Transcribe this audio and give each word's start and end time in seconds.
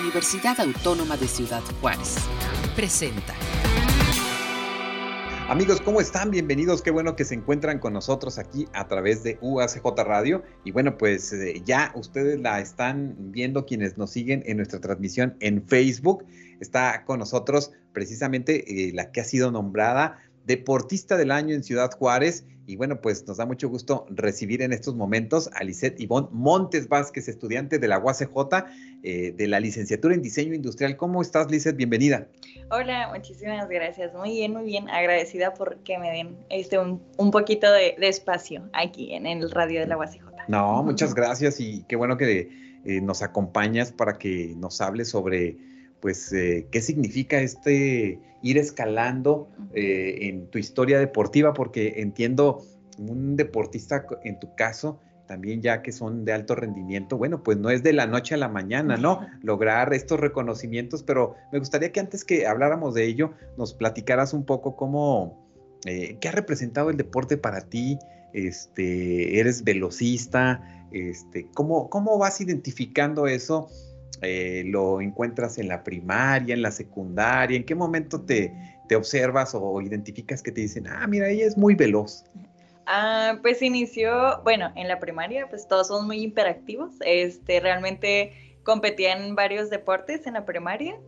Universidad 0.00 0.58
Autónoma 0.60 1.16
de 1.16 1.28
Ciudad 1.28 1.62
Juárez. 1.80 2.16
Presenta. 2.74 3.34
Amigos, 5.48 5.80
¿cómo 5.80 6.00
están? 6.00 6.30
Bienvenidos. 6.30 6.82
Qué 6.82 6.90
bueno 6.90 7.14
que 7.14 7.24
se 7.24 7.34
encuentran 7.34 7.78
con 7.78 7.92
nosotros 7.92 8.38
aquí 8.38 8.66
a 8.72 8.88
través 8.88 9.22
de 9.22 9.38
UACJ 9.40 9.84
Radio. 10.04 10.42
Y 10.64 10.72
bueno, 10.72 10.98
pues 10.98 11.32
eh, 11.32 11.62
ya 11.64 11.92
ustedes 11.94 12.40
la 12.40 12.60
están 12.60 13.14
viendo 13.18 13.66
quienes 13.66 13.96
nos 13.96 14.10
siguen 14.10 14.42
en 14.46 14.56
nuestra 14.56 14.80
transmisión 14.80 15.36
en 15.40 15.66
Facebook. 15.68 16.24
Está 16.60 17.04
con 17.04 17.20
nosotros 17.20 17.70
precisamente 17.92 18.88
eh, 18.88 18.92
la 18.92 19.12
que 19.12 19.20
ha 19.20 19.24
sido 19.24 19.52
nombrada 19.52 20.18
deportista 20.44 21.16
del 21.16 21.30
año 21.30 21.54
en 21.54 21.62
Ciudad 21.62 21.90
Juárez. 21.92 22.44
Y 22.66 22.76
bueno, 22.76 23.00
pues 23.02 23.26
nos 23.26 23.36
da 23.36 23.44
mucho 23.44 23.68
gusto 23.68 24.06
recibir 24.08 24.62
en 24.62 24.72
estos 24.72 24.94
momentos 24.94 25.50
a 25.52 25.64
Lisette 25.64 26.00
Ivonne 26.00 26.28
Montes 26.32 26.88
Vázquez, 26.88 27.28
estudiante 27.28 27.78
de 27.78 27.88
la 27.88 27.98
UACJ 27.98 28.26
eh, 29.02 29.34
de 29.36 29.46
la 29.48 29.60
licenciatura 29.60 30.14
en 30.14 30.22
diseño 30.22 30.54
industrial. 30.54 30.96
¿Cómo 30.96 31.20
estás, 31.20 31.50
Lisette? 31.50 31.76
Bienvenida. 31.76 32.26
Hola, 32.70 33.10
muchísimas 33.14 33.68
gracias. 33.68 34.14
Muy 34.14 34.30
bien, 34.30 34.52
muy 34.54 34.64
bien. 34.64 34.88
Agradecida 34.88 35.52
por 35.52 35.76
que 35.78 35.98
me 35.98 36.10
den 36.10 36.38
este 36.48 36.78
un, 36.78 37.30
poquito 37.30 37.70
de, 37.70 37.96
espacio 38.00 38.62
aquí 38.72 39.12
en 39.12 39.26
el 39.26 39.50
radio 39.50 39.80
de 39.80 39.86
la 39.86 39.98
UACJ. 39.98 40.24
No, 40.48 40.82
muchas 40.82 41.14
gracias 41.14 41.60
y 41.60 41.84
qué 41.86 41.96
bueno 41.96 42.16
que 42.16 42.48
eh, 42.84 43.00
nos 43.02 43.22
acompañas 43.22 43.92
para 43.92 44.16
que 44.16 44.54
nos 44.56 44.80
hables 44.80 45.10
sobre 45.10 45.56
pues, 46.04 46.34
eh, 46.34 46.66
qué 46.70 46.82
significa 46.82 47.40
este 47.40 48.20
ir 48.42 48.58
escalando 48.58 49.48
eh, 49.72 50.18
en 50.28 50.48
tu 50.48 50.58
historia 50.58 50.98
deportiva, 50.98 51.54
porque 51.54 51.94
entiendo 51.96 52.62
un 52.98 53.36
deportista 53.36 54.04
en 54.22 54.38
tu 54.38 54.54
caso, 54.54 55.00
también 55.26 55.62
ya 55.62 55.80
que 55.80 55.92
son 55.92 56.26
de 56.26 56.34
alto 56.34 56.56
rendimiento, 56.56 57.16
bueno, 57.16 57.42
pues 57.42 57.56
no 57.56 57.70
es 57.70 57.82
de 57.82 57.94
la 57.94 58.06
noche 58.06 58.34
a 58.34 58.36
la 58.36 58.50
mañana, 58.50 58.98
¿no? 58.98 59.26
Lograr 59.40 59.94
estos 59.94 60.20
reconocimientos, 60.20 61.02
pero 61.02 61.36
me 61.50 61.58
gustaría 61.58 61.90
que 61.90 62.00
antes 62.00 62.22
que 62.22 62.46
habláramos 62.46 62.92
de 62.92 63.06
ello, 63.06 63.32
nos 63.56 63.72
platicaras 63.72 64.34
un 64.34 64.44
poco 64.44 64.76
cómo, 64.76 65.48
eh, 65.86 66.18
qué 66.20 66.28
ha 66.28 66.32
representado 66.32 66.90
el 66.90 66.98
deporte 66.98 67.38
para 67.38 67.62
ti, 67.62 67.98
este, 68.34 69.40
eres 69.40 69.64
velocista, 69.64 70.86
este, 70.92 71.48
¿cómo, 71.54 71.88
¿cómo 71.88 72.18
vas 72.18 72.42
identificando 72.42 73.26
eso? 73.26 73.70
Eh, 74.22 74.62
lo 74.66 75.00
encuentras 75.00 75.58
en 75.58 75.68
la 75.68 75.82
primaria, 75.84 76.54
en 76.54 76.62
la 76.62 76.70
secundaria? 76.70 77.56
¿En 77.56 77.64
qué 77.64 77.74
momento 77.74 78.20
te, 78.20 78.52
te 78.88 78.96
observas 78.96 79.54
o 79.54 79.80
identificas 79.80 80.42
que 80.42 80.52
te 80.52 80.62
dicen, 80.62 80.86
ah, 80.88 81.06
mira, 81.06 81.28
ella 81.28 81.46
es 81.46 81.56
muy 81.56 81.74
veloz? 81.74 82.24
Ah, 82.86 83.38
pues 83.42 83.62
inició, 83.62 84.42
bueno, 84.44 84.70
en 84.76 84.88
la 84.88 84.98
primaria, 85.00 85.48
pues 85.48 85.66
todos 85.66 85.88
son 85.88 86.06
muy 86.06 86.22
hiperactivos. 86.22 86.92
Este, 87.00 87.60
realmente 87.60 88.58
competía 88.62 89.16
en 89.16 89.34
varios 89.34 89.70
deportes 89.70 90.26
en 90.26 90.34
la 90.34 90.44
primaria. 90.44 90.98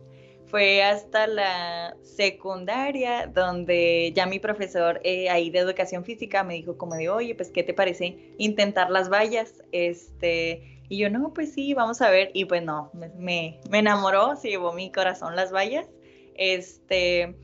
Fue 0.47 0.81
hasta 0.81 1.27
la 1.27 1.97
secundaria 2.03 3.27
donde 3.27 4.13
ya 4.15 4.25
mi 4.25 4.39
profesor 4.39 5.01
eh, 5.03 5.29
ahí 5.29 5.49
de 5.49 5.59
educación 5.59 6.05
física 6.05 6.43
me 6.43 6.53
dijo 6.53 6.77
como 6.77 6.95
de, 6.95 7.09
oye, 7.09 7.35
pues, 7.35 7.51
¿qué 7.51 7.63
te 7.63 7.73
parece 7.73 8.33
intentar 8.37 8.89
las 8.89 9.09
vallas? 9.09 9.61
Este, 9.73 10.76
y 10.89 10.99
yo, 10.99 11.09
no, 11.09 11.33
pues 11.33 11.53
sí, 11.53 11.73
vamos 11.73 12.01
a 12.01 12.09
ver. 12.09 12.31
Y 12.33 12.45
pues 12.45 12.63
no, 12.63 12.91
me, 12.93 13.59
me 13.69 13.79
enamoró, 13.79 14.35
se 14.35 14.49
llevó 14.49 14.73
mi 14.73 14.91
corazón 14.91 15.35
las 15.35 15.51
vallas. 15.51 15.87
Este, 16.35 17.35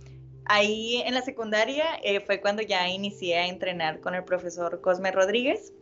ahí 0.45 1.01
en 1.05 1.13
la 1.13 1.21
secundaria 1.21 1.85
eh, 2.03 2.19
fue 2.21 2.39
cuando 2.41 2.61
ya 2.61 2.87
inicié 2.89 3.37
a 3.37 3.47
entrenar 3.47 3.99
con 3.99 4.15
el 4.15 4.23
profesor 4.23 4.81
Cosme 4.81 5.11
Rodríguez, 5.11 5.73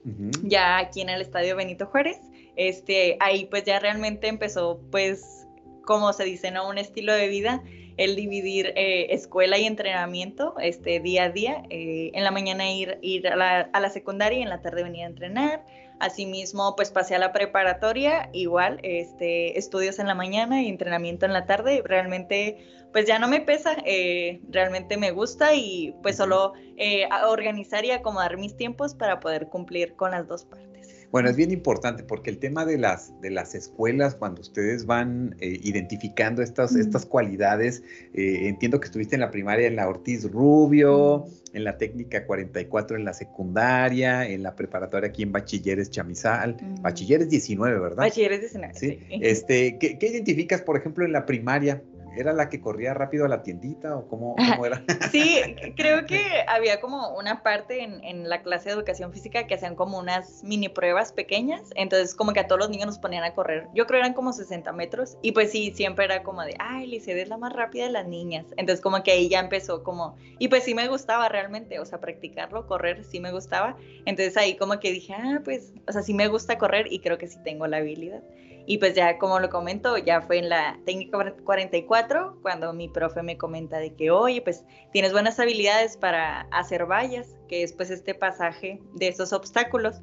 ya 0.44 0.78
aquí 0.78 1.02
en 1.02 1.10
el 1.10 1.22
Estadio 1.22 1.56
Benito 1.56 1.86
Juárez. 1.86 2.20
Este, 2.56 3.18
ahí 3.20 3.46
pues 3.46 3.64
ya 3.64 3.80
realmente 3.80 4.28
empezó 4.28 4.82
pues, 4.92 5.46
como 5.86 6.14
se 6.14 6.24
dice, 6.24 6.52
¿no? 6.52 6.68
Un 6.68 6.78
estilo 6.78 7.14
de 7.14 7.28
vida, 7.28 7.64
el 7.98 8.16
dividir 8.16 8.74
eh, 8.76 9.14
escuela 9.14 9.58
y 9.58 9.66
entrenamiento 9.66 10.56
este, 10.60 11.00
día 11.00 11.26
a 11.26 11.30
día. 11.30 11.64
Eh, 11.70 12.12
en 12.14 12.24
la 12.24 12.32
mañana 12.32 12.72
ir, 12.72 12.98
ir 13.02 13.28
a, 13.28 13.36
la, 13.36 13.62
a 13.62 13.80
la 13.80 13.90
secundaria 13.90 14.40
y 14.40 14.42
en 14.42 14.50
la 14.50 14.62
tarde 14.62 14.84
venir 14.84 15.04
a 15.04 15.08
entrenar 15.08 15.66
Asimismo, 16.02 16.76
pues 16.76 16.90
pasé 16.90 17.14
a 17.14 17.20
la 17.20 17.32
preparatoria, 17.32 18.32
igual, 18.34 18.80
este, 18.82 19.60
estudios 19.60 20.00
en 20.00 20.08
la 20.08 20.16
mañana 20.16 20.60
y 20.62 20.68
entrenamiento 20.68 21.28
en 21.28 21.34
la 21.34 21.46
tarde. 21.46 21.84
Realmente, 21.86 22.66
pues 22.92 23.06
ya 23.06 23.20
no 23.20 23.28
me 23.28 23.40
pesa, 23.40 23.78
eh, 23.86 24.42
realmente 24.50 24.98
me 24.98 25.12
gusta 25.12 25.54
y 25.54 25.96
pues 26.02 26.18
solo 26.18 26.54
eh, 26.76 27.08
organizar 27.28 27.86
y 27.86 27.92
acomodar 27.92 28.38
mis 28.38 28.58
tiempos 28.58 28.96
para 28.96 29.20
poder 29.20 29.48
cumplir 29.48 29.96
con 29.96 30.10
las 30.10 30.28
dos 30.28 30.46
partes. 30.46 30.71
Bueno, 31.12 31.30
es 31.30 31.36
bien 31.36 31.52
importante 31.52 32.04
porque 32.04 32.30
el 32.30 32.40
tema 32.40 32.66
de 32.66 32.78
las, 32.78 33.20
de 33.22 33.32
las 33.32 33.54
escuelas, 33.54 34.16
cuando 34.16 34.42
ustedes 34.42 34.86
van 34.86 35.36
eh, 35.40 35.60
identificando 35.62 36.42
estas, 36.42 36.76
estas 36.76 37.06
cualidades, 37.06 37.84
eh, 38.14 38.48
entiendo 38.48 38.80
que 38.80 38.86
estuviste 38.86 39.16
en 39.16 39.22
la 39.22 39.30
primaria 39.30 39.68
en 39.68 39.76
la 39.76 39.90
Ortiz 39.90 40.32
Rubio, 40.32 41.26
en 41.54 41.66
la 41.66 41.78
técnica 41.78 42.26
44 42.26 42.96
en 42.96 43.04
la 43.04 43.14
secundaria, 43.14 44.26
en 44.26 44.42
la 44.42 44.56
preparatoria 44.56 45.10
aquí 45.10 45.24
en 45.24 45.34
Bachilleres 45.34 45.92
Chamizal, 45.92 46.56
Bachilleres 46.82 47.30
19, 47.30 47.80
¿verdad? 47.80 47.98
Bachilleres 47.98 48.40
19. 48.40 48.74
Sí. 48.76 49.00
Este, 49.10 49.78
¿qué, 49.78 50.00
¿Qué 50.00 50.08
identificas, 50.08 50.62
por 50.62 50.78
ejemplo, 50.78 51.04
en 51.04 51.12
la 51.12 51.26
primaria? 51.26 51.82
¿Era 52.16 52.34
la 52.34 52.50
que 52.50 52.60
corría 52.60 52.94
rápido 52.94 53.26
a 53.26 53.28
la 53.28 53.42
tiendita 53.42 53.96
o 53.96 54.08
cómo, 54.08 54.36
era? 54.66 54.84
Sí, 55.12 55.42
creo 55.76 56.06
que 56.06 56.22
había 56.48 56.82
como 56.82 57.16
una 57.18 57.44
parte 57.44 57.84
en, 57.84 58.30
la 58.30 58.42
clase 58.42 58.70
de 58.70 58.76
educación 58.76 59.12
física 59.12 59.48
que 59.48 59.56
hacían 59.56 59.76
como 59.76 59.98
unas 59.98 60.44
mini 60.44 60.70
pruebas 60.70 61.12
pequeñas, 61.12 61.72
entonces 61.76 62.14
como 62.16 62.34
que 62.34 62.40
a 62.40 62.48
todos 62.48 62.60
los 62.60 62.70
niños 62.70 62.88
nos 62.88 63.00
ponían 63.00 63.24
a 63.24 63.34
correr. 63.34 63.68
Yo 63.74 63.88
creo 63.88 64.00
eran 64.00 64.14
como 64.14 64.34
60 64.34 64.72
metros 64.74 65.18
y 65.22 65.32
pues 65.32 65.52
sí, 65.52 65.72
siempre 65.76 66.06
era 66.06 66.24
como 66.24 66.44
de, 66.44 66.56
ay, 66.60 66.88
Licede 66.88 67.22
es 67.24 67.30
la 67.30 67.38
más 67.38 67.54
rápida 67.54 67.86
de 67.86 67.92
las 67.92 68.08
niñas. 68.08 68.46
Entonces 68.58 68.82
como 68.82 69.02
que 69.04 69.12
ahí 69.12 69.30
ya 69.30 69.40
empezó 69.40 69.84
como, 69.84 70.16
y 70.40 70.48
pues 70.48 70.64
sí 70.64 70.76
me 70.76 70.88
gustaba 70.88 71.30
realmente, 71.30 71.80
o 71.80 71.86
sea, 71.86 72.00
practicarlo, 72.00 72.68
correr, 72.68 73.04
sí 73.04 73.20
me 73.20 73.32
gustaba. 73.32 73.78
Entonces 74.06 74.38
ahí 74.38 74.56
como 74.58 74.80
que 74.80 74.92
dije, 74.92 75.14
ah, 75.14 75.42
pues, 75.44 75.74
o 75.88 75.92
sea, 75.92 76.02
sí 76.02 76.14
me 76.14 76.28
gusta 76.28 76.58
correr 76.58 76.92
y 76.92 77.00
creo 77.00 77.18
que 77.18 77.28
sí 77.28 77.38
tengo 77.44 77.68
la 77.68 77.78
habilidad. 77.78 78.24
Y 78.66 78.78
pues 78.78 78.94
ya 78.94 79.18
como 79.18 79.40
lo 79.40 79.50
comento, 79.50 79.98
ya 79.98 80.22
fue 80.22 80.38
en 80.40 80.50
la 80.50 80.80
técnica 80.86 81.34
44 81.44 82.38
cuando 82.42 82.74
mi 82.74 82.88
profe 82.88 83.24
me 83.24 83.38
comenta 83.38 83.80
de 83.80 83.96
que, 83.96 84.12
oye, 84.12 84.42
pues 84.42 84.66
tienes 84.92 85.12
buenas 85.12 85.40
habilidades 85.40 85.98
para 85.98 86.42
hacer 86.52 86.86
vallas, 86.86 87.38
que 87.48 87.64
es 87.64 87.74
pues 87.74 87.90
este 87.90 88.14
pasaje 88.14 88.80
de 88.94 89.08
esos 89.08 89.34
obstáculos 89.34 90.02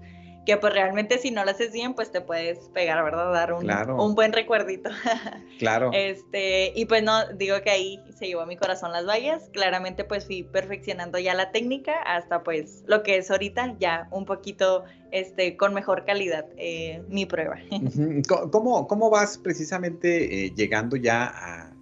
que 0.49 0.57
pues 0.57 0.73
realmente 0.73 1.19
si 1.19 1.31
no 1.31 1.45
lo 1.45 1.51
haces 1.51 1.73
bien, 1.73 1.93
pues 1.93 2.11
te 2.11 2.23
puedes 2.23 2.71
pegar, 2.71 3.05
¿verdad? 3.05 3.31
Dar 3.35 3.53
un, 3.53 3.71
un 4.01 4.15
buen 4.15 4.33
recuerdito. 4.33 4.89
claro. 5.59 5.91
Este, 5.93 6.73
y 6.75 6.87
pues 6.87 7.03
no, 7.03 7.29
digo 7.35 7.61
que 7.63 7.69
ahí 7.69 8.03
se 8.19 8.29
llevó 8.29 8.41
a 8.41 8.47
mi 8.47 8.57
corazón 8.57 8.91
las 8.91 9.07
vallas. 9.07 9.51
Claramente 9.53 10.05
pues 10.05 10.25
fui 10.25 10.45
perfeccionando 10.45 11.19
ya 11.19 11.35
la 11.35 11.53
técnica 11.53 11.93
hasta 12.03 12.45
pues 12.45 12.83
lo 12.87 13.03
que 13.03 13.19
es 13.19 13.31
ahorita 13.31 13.77
ya 13.79 14.09
un 14.11 14.25
poquito 14.25 14.85
este, 15.11 15.55
con 15.59 15.75
mejor 15.75 16.07
calidad 16.07 16.47
eh, 16.57 17.03
mi 17.11 17.27
prueba. 17.27 17.59
¿Cómo, 18.51 18.89
¿Cómo, 18.89 19.11
vas 19.11 19.37
precisamente 19.37 20.47
eh, 20.47 20.53
llegando 20.57 20.97
ya 20.97 21.27
a, 21.27 21.75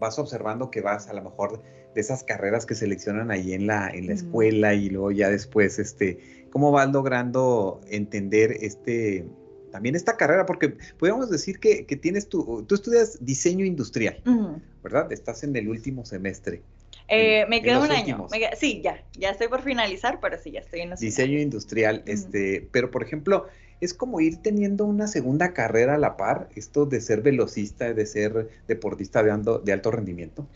vas 0.00 0.18
observando 0.18 0.72
que 0.72 0.80
vas 0.80 1.06
a 1.06 1.12
lo 1.12 1.22
mejor 1.22 1.62
de 1.94 2.00
esas 2.00 2.24
carreras 2.24 2.66
que 2.66 2.74
seleccionan 2.74 3.30
ahí 3.30 3.52
en 3.52 3.68
la, 3.68 3.88
en 3.88 4.08
la 4.08 4.14
escuela 4.14 4.74
y 4.74 4.90
luego 4.90 5.12
ya 5.12 5.28
después, 5.30 5.78
este, 5.78 6.37
¿cómo 6.50 6.70
vas 6.72 6.90
logrando 6.90 7.80
entender 7.88 8.56
este, 8.60 9.26
también 9.70 9.94
esta 9.94 10.16
carrera? 10.16 10.46
Porque 10.46 10.76
podríamos 10.98 11.30
decir 11.30 11.58
que, 11.60 11.84
tienes 11.84 12.28
tu, 12.28 12.64
tú 12.66 12.74
estudias 12.74 13.24
diseño 13.24 13.64
industrial, 13.64 14.22
¿verdad? 14.82 15.12
Estás 15.12 15.44
en 15.44 15.54
el 15.56 15.68
último 15.68 16.04
semestre. 16.04 16.62
Eh, 17.08 17.46
me 17.48 17.62
queda 17.62 17.80
un 17.80 17.90
año. 17.90 18.26
sí, 18.58 18.82
ya, 18.82 19.02
ya 19.18 19.30
estoy 19.30 19.48
por 19.48 19.62
finalizar, 19.62 20.20
pero 20.20 20.36
sí, 20.38 20.50
ya 20.50 20.60
estoy 20.60 20.80
en 20.80 20.94
Diseño 20.94 21.38
industrial, 21.38 22.02
este, 22.06 22.68
pero 22.70 22.90
por 22.90 23.02
ejemplo, 23.02 23.46
es 23.80 23.94
como 23.94 24.20
ir 24.20 24.38
teniendo 24.38 24.84
una 24.84 25.06
segunda 25.06 25.54
carrera 25.54 25.94
a 25.94 25.98
la 25.98 26.16
par, 26.16 26.48
esto 26.54 26.84
de 26.84 27.00
ser 27.00 27.22
velocista, 27.22 27.94
de 27.94 28.06
ser 28.06 28.50
deportista 28.66 29.22
de, 29.22 29.60
de 29.64 29.72
alto 29.72 29.90
rendimiento. 29.90 30.46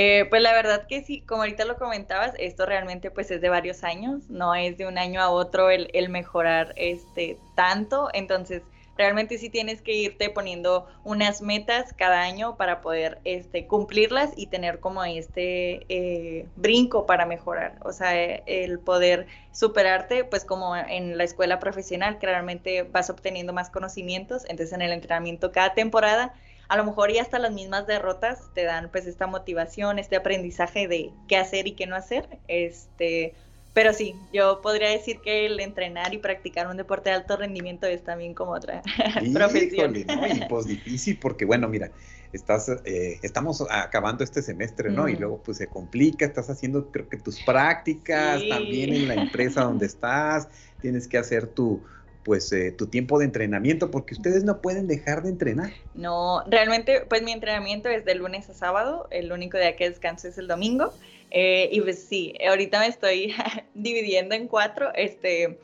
Eh, 0.00 0.26
pues 0.30 0.40
la 0.42 0.52
verdad 0.52 0.86
que 0.86 1.02
sí, 1.02 1.22
como 1.22 1.42
ahorita 1.42 1.64
lo 1.64 1.76
comentabas, 1.76 2.32
esto 2.38 2.64
realmente 2.64 3.10
pues 3.10 3.32
es 3.32 3.40
de 3.40 3.48
varios 3.48 3.82
años, 3.82 4.30
no 4.30 4.54
es 4.54 4.78
de 4.78 4.86
un 4.86 4.96
año 4.96 5.20
a 5.20 5.28
otro 5.28 5.70
el, 5.70 6.08
mejorar 6.08 6.72
este 6.76 7.36
tanto, 7.56 8.08
entonces 8.14 8.62
realmente 8.96 9.38
sí 9.38 9.50
tienes 9.50 9.82
que 9.82 9.94
irte 9.94 10.30
poniendo 10.30 10.86
unas 11.02 11.42
metas 11.42 11.92
cada 11.94 12.22
año 12.22 12.56
para 12.56 12.80
poder 12.80 13.18
este, 13.24 13.66
cumplirlas 13.66 14.30
y 14.36 14.46
tener 14.46 14.78
como 14.78 15.02
este 15.02 15.84
eh, 15.88 16.46
brinco 16.54 17.04
para 17.04 17.26
mejorar, 17.26 17.74
o 17.82 17.90
sea, 17.90 18.14
el 18.14 18.78
poder 18.78 19.26
superarte, 19.50 20.22
pues 20.22 20.44
como 20.44 20.76
en 20.76 21.18
la 21.18 21.24
escuela 21.24 21.58
profesional, 21.58 22.20
que 22.20 22.26
realmente 22.26 22.84
vas 22.84 23.10
obteniendo 23.10 23.52
más 23.52 23.68
conocimientos, 23.68 24.44
entonces 24.44 24.72
en 24.72 24.82
el 24.82 24.92
entrenamiento 24.92 25.50
cada 25.50 25.74
temporada 25.74 26.34
a 26.68 26.76
lo 26.76 26.84
mejor 26.84 27.10
y 27.10 27.18
hasta 27.18 27.38
las 27.38 27.52
mismas 27.52 27.86
derrotas 27.86 28.50
te 28.54 28.64
dan 28.64 28.90
pues 28.90 29.06
esta 29.06 29.26
motivación, 29.26 29.98
este 29.98 30.16
aprendizaje 30.16 30.86
de 30.86 31.10
qué 31.26 31.36
hacer 31.36 31.66
y 31.66 31.72
qué 31.72 31.86
no 31.86 31.96
hacer, 31.96 32.28
este, 32.46 33.34
pero 33.72 33.92
sí, 33.92 34.14
yo 34.32 34.60
podría 34.60 34.90
decir 34.90 35.20
que 35.20 35.46
el 35.46 35.60
entrenar 35.60 36.12
y 36.12 36.18
practicar 36.18 36.66
un 36.66 36.76
deporte 36.76 37.10
de 37.10 37.16
alto 37.16 37.36
rendimiento 37.36 37.86
es 37.86 38.02
también 38.02 38.34
como 38.34 38.52
otra 38.52 38.82
profesión. 39.32 39.92
¿no? 40.06 40.26
Y 40.26 40.44
pues 40.48 40.66
difícil 40.66 41.18
porque, 41.18 41.44
bueno, 41.44 41.68
mira, 41.68 41.90
estás, 42.32 42.68
eh, 42.84 43.18
estamos 43.22 43.64
acabando 43.70 44.24
este 44.24 44.42
semestre, 44.42 44.90
¿no? 44.90 45.08
Y 45.08 45.16
luego 45.16 45.40
pues 45.42 45.58
se 45.58 45.68
complica, 45.68 46.26
estás 46.26 46.50
haciendo 46.50 46.90
creo 46.90 47.08
que 47.08 47.16
tus 47.16 47.40
prácticas 47.40 48.42
también 48.48 48.92
en 48.92 49.08
la 49.08 49.14
empresa 49.14 49.62
donde 49.62 49.86
estás, 49.86 50.48
tienes 50.80 51.08
que 51.08 51.16
hacer 51.18 51.46
tu, 51.46 51.82
pues 52.28 52.52
eh, 52.52 52.72
tu 52.72 52.88
tiempo 52.88 53.18
de 53.18 53.24
entrenamiento, 53.24 53.90
porque 53.90 54.12
ustedes 54.12 54.44
no 54.44 54.60
pueden 54.60 54.86
dejar 54.86 55.22
de 55.22 55.30
entrenar. 55.30 55.70
No, 55.94 56.44
realmente, 56.46 57.06
pues 57.08 57.22
mi 57.22 57.32
entrenamiento 57.32 57.88
es 57.88 58.04
de 58.04 58.14
lunes 58.16 58.50
a 58.50 58.54
sábado, 58.54 59.08
el 59.10 59.32
único 59.32 59.56
día 59.56 59.76
que 59.76 59.88
descanso 59.88 60.28
es 60.28 60.36
el 60.36 60.46
domingo. 60.46 60.92
Eh, 61.30 61.70
y 61.72 61.80
pues 61.80 62.04
sí, 62.04 62.34
ahorita 62.46 62.80
me 62.80 62.88
estoy 62.88 63.34
dividiendo 63.74 64.34
en 64.34 64.46
cuatro, 64.46 64.90
este, 64.94 65.58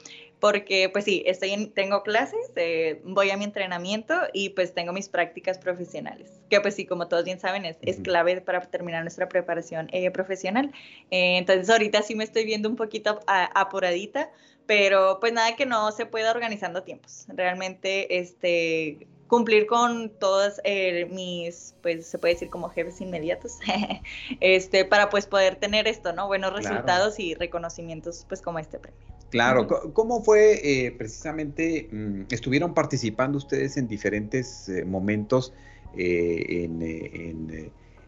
porque 0.44 0.90
pues 0.90 1.06
sí, 1.06 1.22
estoy 1.24 1.72
tengo 1.74 2.02
clases, 2.02 2.52
eh, 2.56 3.00
voy 3.02 3.30
a 3.30 3.36
mi 3.38 3.44
entrenamiento 3.44 4.14
y 4.34 4.50
pues 4.50 4.74
tengo 4.74 4.92
mis 4.92 5.08
prácticas 5.08 5.56
profesionales, 5.56 6.42
que 6.50 6.60
pues 6.60 6.74
sí, 6.74 6.84
como 6.84 7.08
todos 7.08 7.24
bien 7.24 7.40
saben, 7.40 7.64
es, 7.64 7.78
es 7.80 7.98
clave 8.00 8.42
para 8.42 8.60
terminar 8.60 9.00
nuestra 9.00 9.26
preparación 9.26 9.88
eh, 9.90 10.10
profesional. 10.10 10.70
entonces 11.08 11.70
ahorita 11.70 12.02
sí 12.02 12.14
me 12.14 12.24
estoy 12.24 12.44
viendo 12.44 12.68
un 12.68 12.76
poquito 12.76 13.20
apuradita, 13.26 14.30
pero 14.66 15.16
pues 15.18 15.32
nada 15.32 15.56
que 15.56 15.64
no 15.64 15.90
se 15.92 16.04
pueda 16.04 16.30
organizando 16.30 16.82
tiempos. 16.82 17.24
Realmente, 17.28 18.18
este, 18.18 19.06
cumplir 19.28 19.66
con 19.66 20.10
todos 20.10 20.60
eh, 20.64 21.06
mis, 21.10 21.74
pues 21.82 22.06
se 22.06 22.18
puede 22.18 22.34
decir 22.34 22.50
como 22.50 22.68
jefes 22.68 23.00
inmediatos, 23.00 23.60
este, 24.40 24.84
para 24.84 25.08
pues 25.08 25.26
poder 25.26 25.56
tener 25.56 25.88
esto, 25.88 26.12
¿no? 26.12 26.26
Buenos 26.26 26.52
resultados 26.52 27.18
y 27.18 27.34
reconocimientos, 27.34 28.26
pues 28.28 28.42
como 28.42 28.58
este 28.58 28.78
premio. 28.78 29.14
Claro, 29.34 29.66
¿cómo 29.92 30.22
fue 30.22 30.60
eh, 30.62 30.92
precisamente, 30.92 31.88
mm, 31.90 32.20
estuvieron 32.30 32.72
participando 32.72 33.36
ustedes 33.36 33.76
en 33.76 33.88
diferentes 33.88 34.68
eh, 34.68 34.84
momentos 34.84 35.52
en, 35.96 36.80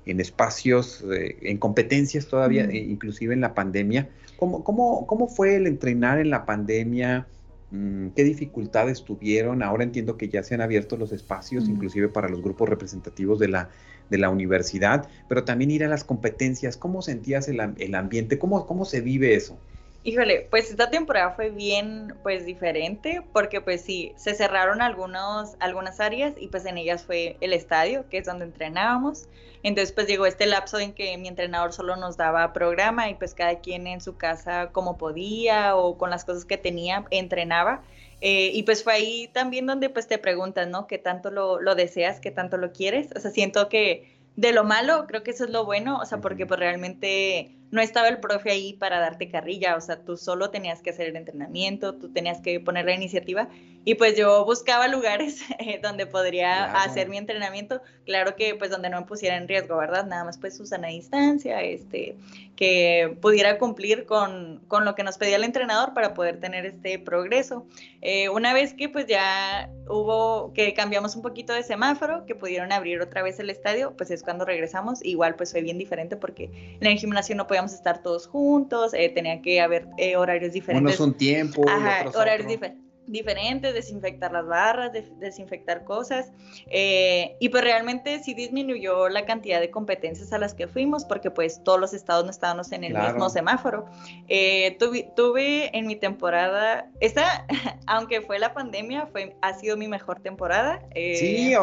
en, 0.06 0.20
espacios, 0.20 1.04
en 1.10 1.58
competencias 1.58 2.28
todavía, 2.28 2.72
inclusive 2.72 3.34
en 3.34 3.40
la 3.40 3.54
pandemia? 3.54 4.08
¿Cómo, 4.36 4.62
cómo, 4.62 5.04
¿Cómo 5.08 5.26
fue 5.26 5.56
el 5.56 5.66
entrenar 5.66 6.20
en 6.20 6.30
la 6.30 6.46
pandemia? 6.46 7.26
Mm, 7.72 8.10
qué 8.14 8.22
dificultades 8.22 9.02
tuvieron. 9.02 9.64
Ahora 9.64 9.82
entiendo 9.82 10.16
que 10.16 10.28
ya 10.28 10.44
se 10.44 10.54
han 10.54 10.60
abierto 10.60 10.96
los 10.96 11.10
espacios, 11.10 11.68
inclusive 11.68 12.08
para 12.08 12.28
los 12.28 12.40
grupos 12.40 12.68
representativos 12.68 13.40
de 13.40 13.48
la, 13.48 13.70
de 14.10 14.18
la 14.18 14.30
universidad, 14.30 15.08
pero 15.28 15.42
también 15.42 15.72
ir 15.72 15.84
a 15.84 15.88
las 15.88 16.04
competencias. 16.04 16.76
¿Cómo 16.76 17.02
sentías 17.02 17.48
el, 17.48 17.60
el 17.78 17.94
ambiente? 17.96 18.38
¿Cómo, 18.38 18.64
¿Cómo 18.66 18.84
se 18.84 19.00
vive 19.00 19.34
eso? 19.34 19.58
Híjole, 20.06 20.46
pues 20.50 20.70
esta 20.70 20.88
temporada 20.88 21.32
fue 21.32 21.50
bien, 21.50 22.14
pues 22.22 22.46
diferente, 22.46 23.22
porque 23.32 23.60
pues 23.60 23.80
sí, 23.80 24.12
se 24.14 24.36
cerraron 24.36 24.80
algunos, 24.80 25.56
algunas 25.58 25.98
áreas 25.98 26.34
y 26.38 26.46
pues 26.46 26.64
en 26.64 26.78
ellas 26.78 27.02
fue 27.02 27.36
el 27.40 27.52
estadio, 27.52 28.08
que 28.08 28.18
es 28.18 28.24
donde 28.24 28.44
entrenábamos. 28.44 29.28
Entonces 29.64 29.92
pues 29.92 30.06
llegó 30.06 30.26
este 30.26 30.46
lapso 30.46 30.78
en 30.78 30.92
que 30.92 31.18
mi 31.18 31.26
entrenador 31.26 31.72
solo 31.72 31.96
nos 31.96 32.16
daba 32.16 32.52
programa 32.52 33.10
y 33.10 33.14
pues 33.16 33.34
cada 33.34 33.58
quien 33.58 33.88
en 33.88 34.00
su 34.00 34.16
casa 34.16 34.70
como 34.70 34.96
podía 34.96 35.74
o 35.74 35.98
con 35.98 36.10
las 36.10 36.24
cosas 36.24 36.44
que 36.44 36.56
tenía 36.56 37.04
entrenaba. 37.10 37.82
Eh, 38.20 38.52
y 38.54 38.62
pues 38.62 38.84
fue 38.84 38.92
ahí 38.92 39.28
también 39.32 39.66
donde 39.66 39.90
pues 39.90 40.06
te 40.06 40.18
preguntas, 40.18 40.68
¿no? 40.68 40.86
¿Qué 40.86 40.98
tanto 40.98 41.32
lo, 41.32 41.60
lo 41.60 41.74
deseas? 41.74 42.20
¿Qué 42.20 42.30
tanto 42.30 42.58
lo 42.58 42.70
quieres? 42.70 43.08
O 43.16 43.18
sea, 43.18 43.32
siento 43.32 43.68
que 43.68 44.16
de 44.36 44.52
lo 44.52 44.62
malo, 44.62 45.06
creo 45.08 45.24
que 45.24 45.32
eso 45.32 45.44
es 45.44 45.50
lo 45.50 45.64
bueno, 45.64 45.98
o 45.98 46.04
sea, 46.04 46.18
porque 46.18 46.46
pues 46.46 46.60
realmente 46.60 47.56
no 47.70 47.80
estaba 47.80 48.08
el 48.08 48.18
profe 48.18 48.50
ahí 48.50 48.72
para 48.74 49.00
darte 49.00 49.28
carrilla, 49.28 49.76
o 49.76 49.80
sea, 49.80 49.96
tú 49.96 50.16
solo 50.16 50.50
tenías 50.50 50.82
que 50.82 50.90
hacer 50.90 51.08
el 51.08 51.16
entrenamiento, 51.16 51.94
tú 51.94 52.12
tenías 52.12 52.40
que 52.40 52.60
poner 52.60 52.84
la 52.84 52.94
iniciativa 52.94 53.48
y 53.84 53.94
pues 53.94 54.16
yo 54.16 54.44
buscaba 54.44 54.88
lugares 54.88 55.42
eh, 55.60 55.78
donde 55.82 56.06
podría 56.06 56.64
hacer 56.82 57.08
mi 57.08 57.18
entrenamiento, 57.18 57.80
claro 58.04 58.34
que 58.34 58.54
pues 58.56 58.70
donde 58.70 58.90
no 58.90 59.00
me 59.00 59.06
pusiera 59.06 59.36
en 59.36 59.46
riesgo, 59.46 59.76
¿verdad? 59.76 60.06
Nada 60.06 60.24
más 60.24 60.38
pues 60.38 60.56
Susana 60.56 60.88
a 60.88 60.90
distancia, 60.90 61.62
este, 61.62 62.16
que 62.56 63.16
pudiera 63.20 63.58
cumplir 63.58 64.06
con, 64.06 64.60
con, 64.66 64.84
lo 64.84 64.94
que 64.94 65.04
nos 65.04 65.18
pedía 65.18 65.36
el 65.36 65.44
entrenador 65.44 65.94
para 65.94 66.14
poder 66.14 66.40
tener 66.40 66.66
este 66.66 66.98
progreso. 66.98 67.66
Eh, 68.00 68.28
una 68.28 68.54
vez 68.54 68.74
que 68.74 68.88
pues 68.88 69.06
ya 69.06 69.70
hubo, 69.88 70.52
que 70.52 70.74
cambiamos 70.74 71.14
un 71.14 71.22
poquito 71.22 71.52
de 71.52 71.62
semáforo, 71.62 72.26
que 72.26 72.34
pudieron 72.34 72.72
abrir 72.72 73.00
otra 73.00 73.22
vez 73.22 73.38
el 73.38 73.50
estadio, 73.50 73.94
pues 73.96 74.10
es 74.10 74.22
cuando 74.22 74.44
regresamos, 74.44 75.04
igual 75.04 75.36
pues 75.36 75.52
fue 75.52 75.60
bien 75.60 75.78
diferente 75.78 76.16
porque 76.16 76.76
en 76.80 76.86
el 76.86 76.98
gimnasio 76.98 77.36
no 77.36 77.46
podíamos 77.56 77.72
estar 77.72 78.02
todos 78.02 78.26
juntos, 78.26 78.92
eh, 78.92 79.08
tenía 79.08 79.40
que 79.40 79.62
haber 79.62 79.88
eh, 79.96 80.16
horarios 80.16 80.52
diferentes. 80.52 80.98
Unos 80.98 81.08
un 81.08 81.14
tiempo, 81.14 81.64
Ajá, 81.66 82.10
horarios 82.14 82.46
diferentes 82.46 82.85
diferentes, 83.06 83.72
desinfectar 83.72 84.32
las 84.32 84.46
barras, 84.46 84.92
desinfectar 85.18 85.84
cosas. 85.84 86.32
Eh, 86.66 87.36
y 87.40 87.48
pues 87.48 87.62
realmente 87.62 88.22
sí 88.22 88.34
disminuyó 88.34 89.08
la 89.08 89.24
cantidad 89.24 89.60
de 89.60 89.70
competencias 89.70 90.32
a 90.32 90.38
las 90.38 90.54
que 90.54 90.66
fuimos 90.66 91.04
porque 91.04 91.30
pues 91.30 91.62
todos 91.62 91.80
los 91.80 91.94
estados 91.94 92.24
no 92.24 92.30
estábamos 92.30 92.72
en 92.72 92.84
el 92.84 92.94
mismo 92.94 93.30
semáforo. 93.30 93.86
Eh, 94.28 94.76
tuve, 94.78 95.76
en 95.76 95.86
mi 95.86 95.96
temporada, 95.96 96.90
esta, 97.00 97.46
aunque 97.86 98.20
fue 98.20 98.38
la 98.38 98.52
pandemia, 98.52 99.06
fue, 99.06 99.36
ha 99.40 99.54
sido 99.54 99.76
mi 99.76 99.88
mejor 99.88 100.20
temporada. 100.20 100.82
Eh, 100.94 101.16
sí, 101.16 101.54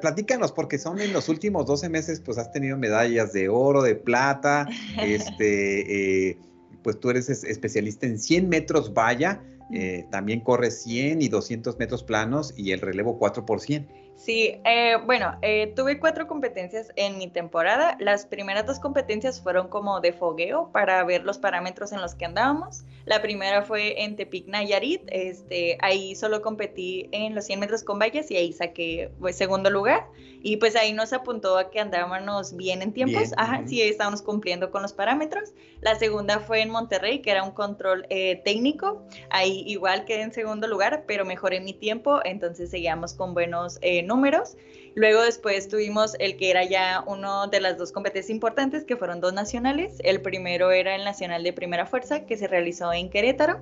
platícanos 0.00 0.52
porque 0.52 0.78
son 0.78 1.00
en 1.00 1.12
los 1.12 1.28
últimos 1.28 1.66
12 1.66 1.88
meses 1.88 2.20
pues 2.20 2.38
has 2.38 2.50
tenido 2.52 2.76
medallas 2.76 3.32
de 3.32 3.48
oro, 3.48 3.82
de 3.82 3.94
plata, 3.94 4.66
este... 4.98 6.38
pues 6.82 6.98
tú 6.98 7.10
eres 7.10 7.28
especialista 7.28 8.06
en 8.06 8.18
100 8.18 8.48
metros 8.48 8.92
valla, 8.92 9.40
eh, 9.72 10.06
también 10.10 10.40
corre 10.40 10.70
100 10.70 11.22
y 11.22 11.28
200 11.28 11.78
metros 11.78 12.02
planos 12.02 12.52
y 12.56 12.72
el 12.72 12.80
relevo 12.80 13.18
4 13.18 13.46
por 13.46 13.60
100. 13.60 14.02
Sí, 14.16 14.60
eh, 14.64 14.98
bueno, 15.04 15.36
eh, 15.42 15.72
tuve 15.74 15.98
cuatro 15.98 16.28
competencias 16.28 16.92
en 16.94 17.18
mi 17.18 17.28
temporada. 17.28 17.96
Las 17.98 18.24
primeras 18.24 18.66
dos 18.66 18.78
competencias 18.78 19.40
fueron 19.40 19.66
como 19.66 20.00
de 20.00 20.12
fogueo 20.12 20.70
para 20.70 21.02
ver 21.02 21.24
los 21.24 21.38
parámetros 21.38 21.90
en 21.90 22.00
los 22.00 22.14
que 22.14 22.26
andábamos. 22.26 22.84
La 23.04 23.20
primera 23.20 23.62
fue 23.62 24.02
en 24.02 24.16
Tepic 24.16 24.46
Nayarit. 24.46 25.02
Este, 25.08 25.78
ahí 25.80 26.14
solo 26.14 26.42
competí 26.42 27.08
en 27.12 27.34
los 27.34 27.46
100 27.46 27.60
metros 27.60 27.82
con 27.82 27.98
vallas 27.98 28.30
y 28.30 28.36
ahí 28.36 28.52
saqué 28.52 29.10
pues, 29.18 29.36
segundo 29.36 29.70
lugar. 29.70 30.06
Y 30.44 30.56
pues 30.56 30.74
ahí 30.74 30.92
nos 30.92 31.12
apuntó 31.12 31.56
a 31.56 31.70
que 31.70 31.78
andábamos 31.78 32.56
bien 32.56 32.82
en 32.82 32.92
tiempos. 32.92 33.32
Ajá, 33.36 33.62
sí, 33.66 33.80
estábamos 33.80 34.22
cumpliendo 34.22 34.70
con 34.70 34.82
los 34.82 34.92
parámetros. 34.92 35.50
La 35.80 35.94
segunda 35.94 36.40
fue 36.40 36.62
en 36.62 36.70
Monterrey, 36.70 37.20
que 37.20 37.30
era 37.30 37.44
un 37.44 37.52
control 37.52 38.06
eh, 38.10 38.42
técnico. 38.44 39.06
Ahí 39.30 39.62
igual 39.66 40.04
quedé 40.04 40.22
en 40.22 40.32
segundo 40.32 40.66
lugar, 40.66 41.04
pero 41.06 41.24
mejoré 41.24 41.60
mi 41.60 41.72
tiempo. 41.72 42.20
Entonces 42.24 42.70
seguíamos 42.70 43.14
con 43.14 43.34
buenos 43.34 43.78
eh, 43.82 44.02
números. 44.02 44.56
Luego 44.94 45.22
después 45.22 45.68
tuvimos 45.68 46.14
el 46.18 46.36
que 46.36 46.50
era 46.50 46.64
ya 46.64 47.02
uno 47.06 47.46
de 47.46 47.60
las 47.60 47.78
dos 47.78 47.92
competencias 47.92 48.30
importantes, 48.30 48.84
que 48.84 48.96
fueron 48.96 49.20
dos 49.20 49.32
nacionales. 49.32 49.96
El 50.00 50.20
primero 50.20 50.70
era 50.70 50.94
el 50.94 51.04
Nacional 51.04 51.42
de 51.44 51.52
Primera 51.52 51.86
Fuerza, 51.86 52.26
que 52.26 52.36
se 52.36 52.46
realizó 52.46 52.91
en 52.92 53.10
Querétaro. 53.10 53.60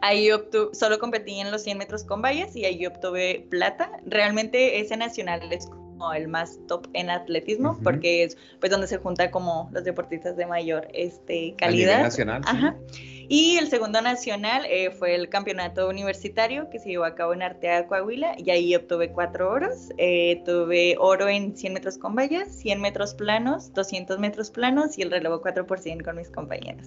Ahí 0.00 0.30
obtuve, 0.30 0.74
solo 0.74 0.98
competí 0.98 1.40
en 1.40 1.50
los 1.50 1.62
100 1.62 1.78
metros 1.78 2.04
con 2.04 2.22
vallas 2.22 2.54
y 2.54 2.64
ahí 2.64 2.86
obtuve 2.86 3.46
plata. 3.50 3.90
Realmente 4.06 4.80
ese 4.80 4.96
nacional 4.96 5.52
es 5.52 5.66
como 5.66 6.12
el 6.12 6.28
más 6.28 6.60
top 6.68 6.86
en 6.92 7.10
atletismo 7.10 7.78
porque 7.82 8.22
es 8.22 8.36
pues 8.60 8.70
donde 8.70 8.86
se 8.86 8.98
junta 8.98 9.30
como 9.30 9.68
los 9.72 9.84
deportistas 9.84 10.36
de 10.36 10.46
mayor 10.46 10.88
este, 10.94 11.54
calidad. 11.56 12.02
nacional. 12.02 12.42
Ajá. 12.46 12.76
Y 13.30 13.58
el 13.58 13.68
segundo 13.68 14.00
nacional 14.00 14.64
eh, 14.64 14.90
fue 14.90 15.14
el 15.14 15.28
campeonato 15.28 15.86
universitario 15.88 16.70
que 16.70 16.78
se 16.78 16.88
llevó 16.88 17.04
a 17.04 17.14
cabo 17.14 17.34
en 17.34 17.42
Arteaga, 17.42 17.86
Coahuila, 17.86 18.34
y 18.38 18.50
ahí 18.50 18.74
obtuve 18.74 19.10
cuatro 19.10 19.50
oros. 19.50 19.90
Eh, 19.98 20.42
tuve 20.46 20.96
oro 20.98 21.28
en 21.28 21.54
100 21.54 21.74
metros 21.74 21.98
con 21.98 22.14
vallas, 22.14 22.50
100 22.50 22.80
metros 22.80 23.12
planos, 23.12 23.74
200 23.74 24.18
metros 24.18 24.50
planos 24.50 24.96
y 24.96 25.02
el 25.02 25.10
relevo 25.10 25.42
4 25.42 25.66
por 25.66 25.78
100 25.78 26.00
con 26.00 26.16
mis 26.16 26.30
compañeros. 26.30 26.86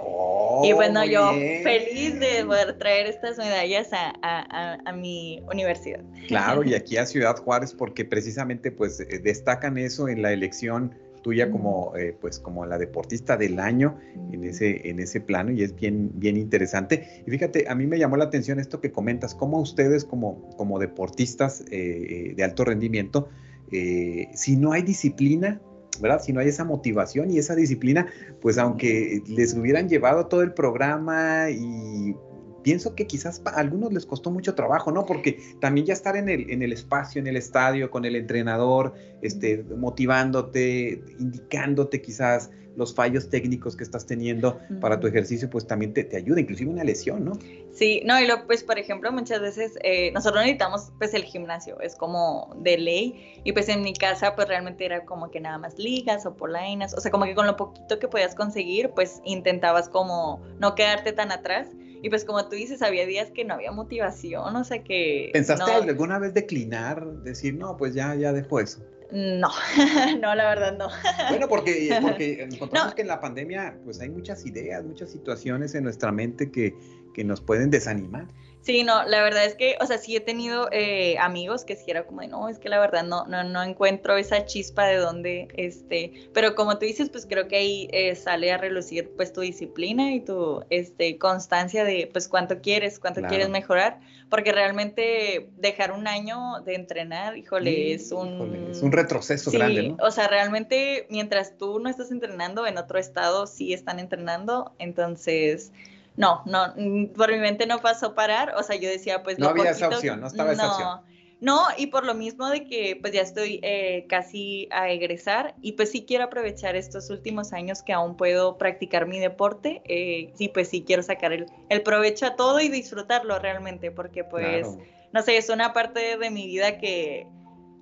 Oh, 0.00 0.62
y 0.64 0.72
bueno, 0.72 1.04
yo 1.04 1.30
feliz 1.62 2.18
de 2.18 2.44
poder 2.46 2.78
traer 2.78 3.06
estas 3.06 3.36
medallas 3.36 3.92
a, 3.92 4.14
a, 4.22 4.78
a, 4.84 4.92
mi 4.92 5.42
universidad. 5.52 6.00
Claro, 6.26 6.64
y 6.64 6.74
aquí 6.74 6.96
a 6.96 7.04
Ciudad 7.04 7.36
Juárez, 7.36 7.74
porque 7.74 8.04
precisamente 8.04 8.72
pues 8.72 8.98
eh, 9.00 9.20
destacan 9.22 9.76
eso 9.76 10.08
en 10.08 10.22
la 10.22 10.32
elección 10.32 10.94
tuya 11.22 11.50
como, 11.50 11.96
eh, 11.96 12.16
pues, 12.20 12.38
como 12.38 12.66
la 12.66 12.78
deportista 12.78 13.36
del 13.36 13.58
año 13.60 13.98
en 14.30 14.44
ese, 14.44 14.88
en 14.88 15.00
ese 15.00 15.20
plano 15.20 15.52
y 15.52 15.62
es 15.62 15.74
bien, 15.74 16.10
bien 16.14 16.36
interesante. 16.36 17.22
Y 17.26 17.30
fíjate, 17.30 17.68
a 17.68 17.74
mí 17.74 17.86
me 17.86 17.98
llamó 17.98 18.16
la 18.16 18.24
atención 18.24 18.58
esto 18.58 18.80
que 18.80 18.92
comentas, 18.92 19.34
cómo 19.34 19.60
ustedes 19.60 20.04
como, 20.04 20.50
como 20.56 20.78
deportistas 20.78 21.64
eh, 21.70 22.34
de 22.36 22.44
alto 22.44 22.64
rendimiento, 22.64 23.28
eh, 23.70 24.28
si 24.34 24.56
no 24.56 24.72
hay 24.72 24.82
disciplina, 24.82 25.60
¿verdad? 26.00 26.20
Si 26.22 26.32
no 26.32 26.40
hay 26.40 26.48
esa 26.48 26.64
motivación 26.64 27.30
y 27.30 27.38
esa 27.38 27.54
disciplina, 27.54 28.06
pues 28.40 28.58
aunque 28.58 29.22
les 29.26 29.54
hubieran 29.54 29.88
llevado 29.88 30.26
todo 30.26 30.42
el 30.42 30.52
programa 30.52 31.50
y 31.50 32.14
pienso 32.62 32.94
que 32.94 33.06
quizás 33.06 33.42
a 33.44 33.50
algunos 33.50 33.92
les 33.92 34.06
costó 34.06 34.30
mucho 34.30 34.54
trabajo, 34.54 34.92
¿no? 34.92 35.04
Porque 35.04 35.38
también 35.60 35.86
ya 35.86 35.92
estar 35.92 36.16
en 36.16 36.28
el, 36.28 36.50
en 36.50 36.62
el 36.62 36.72
espacio, 36.72 37.20
en 37.20 37.26
el 37.26 37.36
estadio, 37.36 37.90
con 37.90 38.04
el 38.04 38.16
entrenador, 38.16 38.94
este, 39.20 39.64
motivándote, 39.76 41.02
indicándote 41.18 42.00
quizás 42.00 42.50
los 42.76 42.94
fallos 42.94 43.28
técnicos 43.28 43.76
que 43.76 43.84
estás 43.84 44.06
teniendo 44.06 44.58
para 44.80 44.98
tu 44.98 45.06
ejercicio, 45.06 45.48
pues 45.50 45.66
también 45.66 45.92
te, 45.92 46.04
te, 46.04 46.16
ayuda, 46.16 46.40
inclusive 46.40 46.70
una 46.70 46.84
lesión, 46.84 47.24
¿no? 47.24 47.38
Sí, 47.72 48.02
no, 48.04 48.18
y 48.20 48.26
lo, 48.26 48.46
pues 48.46 48.64
por 48.64 48.78
ejemplo, 48.78 49.12
muchas 49.12 49.40
veces 49.40 49.74
eh, 49.82 50.10
nosotros 50.12 50.42
necesitamos 50.42 50.92
pues 50.98 51.14
el 51.14 51.24
gimnasio, 51.24 51.80
es 51.80 51.94
como 51.94 52.54
de 52.60 52.78
ley, 52.78 53.40
y 53.44 53.52
pues 53.52 53.68
en 53.68 53.82
mi 53.82 53.92
casa 53.92 54.34
pues 54.34 54.48
realmente 54.48 54.84
era 54.84 55.04
como 55.04 55.30
que 55.30 55.40
nada 55.40 55.58
más 55.58 55.78
ligas 55.78 56.26
o 56.26 56.34
polainas, 56.34 56.94
o 56.94 57.00
sea, 57.00 57.10
como 57.10 57.24
que 57.24 57.34
con 57.34 57.46
lo 57.46 57.56
poquito 57.56 57.98
que 57.98 58.08
podías 58.08 58.34
conseguir, 58.34 58.90
pues 58.90 59.20
intentabas 59.24 59.88
como 59.88 60.42
no 60.58 60.74
quedarte 60.74 61.12
tan 61.12 61.32
atrás. 61.32 61.68
Y 62.02 62.10
pues 62.10 62.24
como 62.24 62.48
tú 62.48 62.56
dices, 62.56 62.82
había 62.82 63.06
días 63.06 63.30
que 63.30 63.44
no 63.44 63.54
había 63.54 63.70
motivación, 63.70 64.56
o 64.56 64.64
sea 64.64 64.82
que... 64.82 65.30
¿Pensaste 65.32 65.70
alguna 65.70 66.18
vez 66.18 66.34
declinar, 66.34 67.06
decir, 67.22 67.54
no, 67.54 67.76
pues 67.76 67.94
ya, 67.94 68.14
ya 68.16 68.32
dejo 68.32 68.58
eso? 68.58 68.84
No, 69.12 69.50
no, 70.20 70.34
la 70.34 70.48
verdad 70.48 70.76
no. 70.76 70.88
Bueno, 71.28 71.46
porque, 71.48 71.96
porque 72.02 72.42
encontramos 72.42 72.94
que 72.94 73.02
en 73.02 73.08
la 73.08 73.20
pandemia 73.20 73.78
pues 73.84 74.00
hay 74.00 74.08
muchas 74.08 74.44
ideas, 74.46 74.82
muchas 74.84 75.10
situaciones 75.10 75.74
en 75.74 75.84
nuestra 75.84 76.10
mente 76.10 76.50
que, 76.50 76.74
que 77.14 77.22
nos 77.22 77.40
pueden 77.40 77.70
desanimar. 77.70 78.26
Sí, 78.62 78.84
no, 78.84 79.04
la 79.04 79.24
verdad 79.24 79.44
es 79.44 79.56
que, 79.56 79.76
o 79.80 79.86
sea, 79.86 79.98
sí 79.98 80.14
he 80.14 80.20
tenido 80.20 80.68
eh, 80.70 81.18
amigos 81.18 81.64
que 81.64 81.74
si 81.74 81.90
era 81.90 82.06
como 82.06 82.20
de, 82.20 82.28
no, 82.28 82.48
es 82.48 82.60
que 82.60 82.68
la 82.68 82.78
verdad 82.78 83.02
no, 83.02 83.26
no, 83.26 83.42
no 83.42 83.60
encuentro 83.60 84.16
esa 84.16 84.46
chispa 84.46 84.86
de 84.86 84.98
dónde, 84.98 85.48
este, 85.56 86.28
pero 86.32 86.54
como 86.54 86.78
tú 86.78 86.86
dices, 86.86 87.10
pues 87.10 87.26
creo 87.26 87.48
que 87.48 87.56
ahí 87.56 87.88
eh, 87.92 88.14
sale 88.14 88.52
a 88.52 88.58
relucir 88.58 89.10
pues 89.16 89.32
tu 89.32 89.40
disciplina 89.40 90.14
y 90.14 90.20
tu, 90.20 90.64
este, 90.70 91.18
constancia 91.18 91.84
de, 91.84 92.08
pues 92.12 92.28
cuánto 92.28 92.60
quieres, 92.60 93.00
cuánto 93.00 93.22
quieres 93.22 93.48
mejorar, 93.48 93.98
porque 94.30 94.52
realmente 94.52 95.48
dejar 95.56 95.90
un 95.90 96.06
año 96.06 96.60
de 96.64 96.76
entrenar, 96.76 97.36
híjole, 97.36 97.94
es 97.94 98.12
un... 98.12 98.70
es 98.70 98.80
un 98.80 98.92
retroceso 98.92 99.50
grande, 99.50 99.88
¿no? 99.88 99.96
O 100.00 100.12
sea, 100.12 100.28
realmente 100.28 101.08
mientras 101.10 101.58
tú 101.58 101.80
no 101.80 101.90
estás 101.90 102.12
entrenando 102.12 102.64
en 102.68 102.78
otro 102.78 103.00
estado, 103.00 103.48
sí 103.48 103.72
están 103.72 103.98
entrenando, 103.98 104.72
entonces 104.78 105.72
no, 106.16 106.42
no, 106.46 106.74
mm, 106.76 107.12
por 107.14 107.30
mi 107.32 107.38
mente 107.38 107.66
no 107.66 107.78
pasó 107.78 108.14
parar, 108.14 108.54
o 108.56 108.62
sea, 108.62 108.76
yo 108.76 108.88
decía, 108.88 109.22
pues... 109.22 109.38
No 109.38 109.48
había 109.48 109.70
esa 109.70 109.88
opción, 109.88 110.20
no 110.20 110.26
estaba 110.26 110.52
esa 110.52 110.70
opción. 110.70 111.12
No, 111.42 111.60
y 111.76 111.88
por 111.88 112.06
lo 112.06 112.14
mismo 112.14 112.48
de 112.48 112.62
que 112.62 112.96
pues 113.00 113.12
ya 113.12 113.20
estoy 113.20 113.58
eh, 113.64 114.06
casi 114.08 114.68
a 114.70 114.90
egresar 114.90 115.56
y 115.60 115.72
pues 115.72 115.90
sí 115.90 116.04
quiero 116.06 116.22
aprovechar 116.22 116.76
estos 116.76 117.10
últimos 117.10 117.52
años 117.52 117.82
que 117.82 117.92
aún 117.92 118.16
puedo 118.16 118.58
practicar 118.58 119.08
mi 119.08 119.18
deporte, 119.18 119.82
eh, 119.86 120.32
sí, 120.36 120.46
pues 120.46 120.68
sí 120.68 120.84
quiero 120.86 121.02
sacar 121.02 121.32
el, 121.32 121.46
el, 121.68 121.82
provecho 121.82 122.26
a 122.26 122.36
todo 122.36 122.60
y 122.60 122.68
disfrutarlo 122.68 123.40
realmente, 123.40 123.90
porque 123.90 124.22
pues, 124.22 124.68
no 125.12 125.22
sé, 125.22 125.36
es 125.36 125.48
una 125.48 125.72
parte 125.72 126.16
de 126.16 126.30
mi 126.30 126.46
vida 126.46 126.78
que 126.78 127.26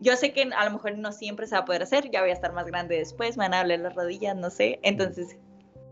yo 0.00 0.16
sé 0.16 0.32
que 0.32 0.44
a 0.44 0.64
lo 0.64 0.70
mejor 0.70 0.96
no 0.96 1.12
siempre 1.12 1.46
se 1.46 1.54
va 1.54 1.60
a 1.60 1.64
poder 1.66 1.82
hacer, 1.82 2.10
ya 2.10 2.22
voy 2.22 2.30
a 2.30 2.32
estar 2.32 2.54
más 2.54 2.64
grande 2.64 2.96
después, 2.96 3.37
me 3.37 3.44
van 3.44 3.52
a 3.52 3.60
doler 3.60 3.80
las 3.80 3.94
rodillas, 3.94 4.37
no 4.37 4.49
sé, 4.49 4.80
entonces 4.82 5.37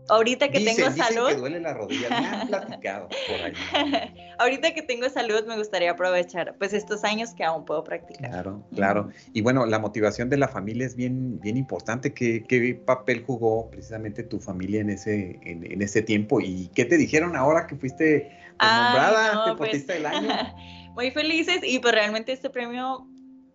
ahorita 0.09 0.49
que 0.49 0.59
tengo 0.61 0.91
salud. 0.91 1.29
que 1.29 1.35
duele 1.35 1.59
la 1.59 1.73
rodilla, 1.73 2.09
me 2.09 2.15
han 2.15 2.47
platicado 2.47 3.09
por 3.27 3.41
ahí. 3.41 3.53
ahorita 4.39 4.73
que 4.73 4.81
tengo 4.81 5.09
salud, 5.09 5.45
me 5.47 5.57
gustaría 5.57 5.91
aprovechar 5.91 6.55
pues 6.57 6.73
estos 6.73 7.03
años 7.03 7.33
que 7.33 7.43
aún 7.43 7.65
puedo 7.65 7.83
practicar. 7.83 8.29
Claro, 8.29 8.63
claro. 8.73 9.09
Y 9.33 9.41
bueno, 9.41 9.65
la 9.65 9.79
motivación 9.79 10.29
de 10.29 10.37
la 10.37 10.47
familia 10.47 10.85
es 10.85 10.95
bien, 10.95 11.39
bien 11.39 11.57
importante. 11.57 12.13
¿Qué, 12.13 12.43
qué 12.47 12.75
papel 12.75 13.23
jugó 13.25 13.69
precisamente 13.69 14.23
tu 14.23 14.39
familia 14.39 14.81
en 14.81 14.89
ese, 14.89 15.39
en, 15.43 15.81
ese 15.81 16.01
tiempo? 16.01 16.41
¿Y 16.41 16.69
qué 16.75 16.85
te 16.85 16.97
dijeron 16.97 17.35
ahora 17.35 17.67
que 17.67 17.75
fuiste 17.75 18.31
pues, 18.57 18.71
nombrada 18.71 19.45
deportista 19.51 19.93
pues, 19.93 19.97
del 19.97 20.05
año? 20.05 20.29
Muy 20.95 21.11
felices 21.11 21.61
y 21.63 21.79
pues 21.79 21.93
realmente 21.93 22.33
este 22.33 22.49
premio 22.49 23.07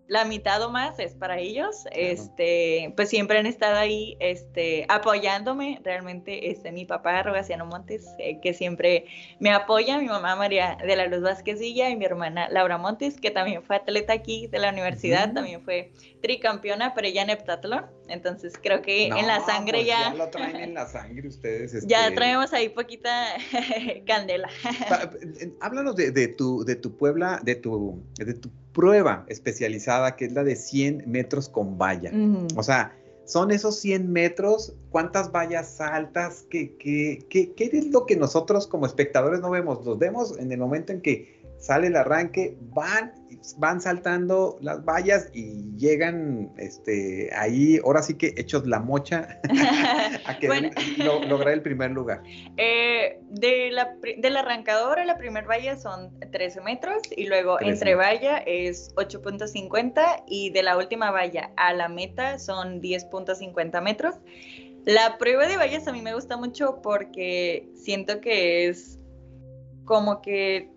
la 0.06 0.24
mitad 0.24 0.62
o 0.62 0.70
más 0.70 0.98
es 0.98 1.14
para 1.14 1.38
ellos. 1.38 1.84
Este, 1.92 2.92
pues 2.96 3.08
siempre 3.08 3.38
han 3.38 3.46
estado 3.46 3.76
ahí 3.76 4.16
este, 4.20 4.84
apoyándome. 4.88 5.80
Realmente, 5.82 6.50
este, 6.50 6.72
mi 6.72 6.84
papá, 6.84 7.22
Rogaciano 7.22 7.66
Montes, 7.66 8.06
eh, 8.18 8.40
que 8.40 8.52
siempre 8.52 9.06
me 9.38 9.50
apoya, 9.50 9.98
mi 9.98 10.06
mamá 10.06 10.36
María 10.36 10.76
de 10.84 10.96
la 10.96 11.06
Luz 11.06 11.22
Vázquezilla 11.22 11.88
y 11.88 11.96
mi 11.96 12.04
hermana 12.04 12.48
Laura 12.50 12.76
Montes, 12.76 13.18
que 13.18 13.30
también 13.30 13.62
fue 13.62 13.76
atleta 13.76 14.12
aquí 14.12 14.46
de 14.48 14.58
la 14.58 14.70
universidad, 14.70 15.32
también 15.32 15.62
fue 15.62 15.92
tricampeona, 16.20 16.94
pero 16.94 17.06
ella 17.06 17.22
en 17.22 17.30
heptatlón. 17.30 17.86
Entonces 18.08 18.54
creo 18.62 18.82
que 18.82 19.06
en 19.06 19.26
la 19.26 19.40
sangre 19.40 19.78
pues 19.78 19.86
ya. 19.86 20.10
Ya 20.10 20.14
lo 20.14 20.28
traen 20.28 20.56
en 20.56 20.74
la 20.74 20.86
sangre 20.86 21.28
ustedes. 21.28 21.84
Ya 21.86 22.04
este 22.04 22.16
traemos 22.16 22.52
ahí 22.52 22.68
poquita 22.68 23.34
candela. 24.06 24.48
Háblanos 25.60 25.96
de, 25.96 26.10
de, 26.10 26.28
tu, 26.28 26.64
de 26.64 26.76
tu 26.76 26.96
Puebla, 26.96 27.40
de 27.42 27.54
tu, 27.56 28.02
de 28.16 28.34
tu 28.34 28.50
prueba 28.74 29.24
especializada, 29.28 30.16
que 30.16 30.26
es 30.26 30.32
la 30.32 30.44
de 30.44 30.56
100 30.56 31.04
metros 31.06 31.48
con 31.48 31.78
valla. 31.78 32.12
O 32.56 32.62
sea, 32.62 32.94
son 33.24 33.50
esos 33.50 33.80
100 33.80 34.12
metros, 34.12 34.74
cuántas 34.90 35.32
vallas 35.32 35.76
saltas, 35.76 36.44
¿Qué, 36.50 36.76
qué, 36.76 37.24
qué, 37.30 37.52
qué 37.54 37.70
es 37.72 37.86
lo 37.86 38.04
que 38.04 38.16
nosotros 38.16 38.66
como 38.66 38.84
espectadores 38.84 39.40
no 39.40 39.48
vemos? 39.48 39.84
Los 39.86 39.98
vemos 39.98 40.38
en 40.38 40.52
el 40.52 40.58
momento 40.58 40.92
en 40.92 41.00
que 41.00 41.33
sale 41.64 41.86
el 41.86 41.96
arranque, 41.96 42.58
van, 42.74 43.14
van 43.56 43.80
saltando 43.80 44.58
las 44.60 44.84
vallas 44.84 45.30
y 45.32 45.74
llegan 45.78 46.52
este, 46.58 47.30
ahí, 47.34 47.80
ahora 47.82 48.02
sí 48.02 48.18
que 48.18 48.34
hechos 48.36 48.66
la 48.66 48.80
mocha, 48.80 49.40
a 50.26 50.38
que 50.38 50.70
lograr 51.26 51.54
el 51.54 51.62
primer 51.62 51.92
lugar. 51.92 52.22
Eh, 52.58 53.18
de, 53.30 53.70
la, 53.70 53.96
de 54.02 54.30
la 54.30 54.40
arrancadora, 54.40 55.06
la 55.06 55.16
primera 55.16 55.46
valla 55.46 55.78
son 55.78 56.12
13 56.32 56.60
metros 56.60 57.00
y 57.16 57.28
luego 57.28 57.58
entre 57.62 57.94
valla 57.94 58.42
es 58.44 58.94
8.50 58.96 60.24
y 60.26 60.50
de 60.50 60.62
la 60.62 60.76
última 60.76 61.12
valla 61.12 61.50
a 61.56 61.72
la 61.72 61.88
meta 61.88 62.38
son 62.38 62.82
10.50 62.82 63.80
metros. 63.80 64.16
La 64.84 65.16
prueba 65.16 65.46
de 65.46 65.56
vallas 65.56 65.88
a 65.88 65.92
mí 65.92 66.02
me 66.02 66.12
gusta 66.12 66.36
mucho 66.36 66.82
porque 66.82 67.70
siento 67.74 68.20
que 68.20 68.68
es 68.68 68.98
como 69.86 70.20
que 70.20 70.73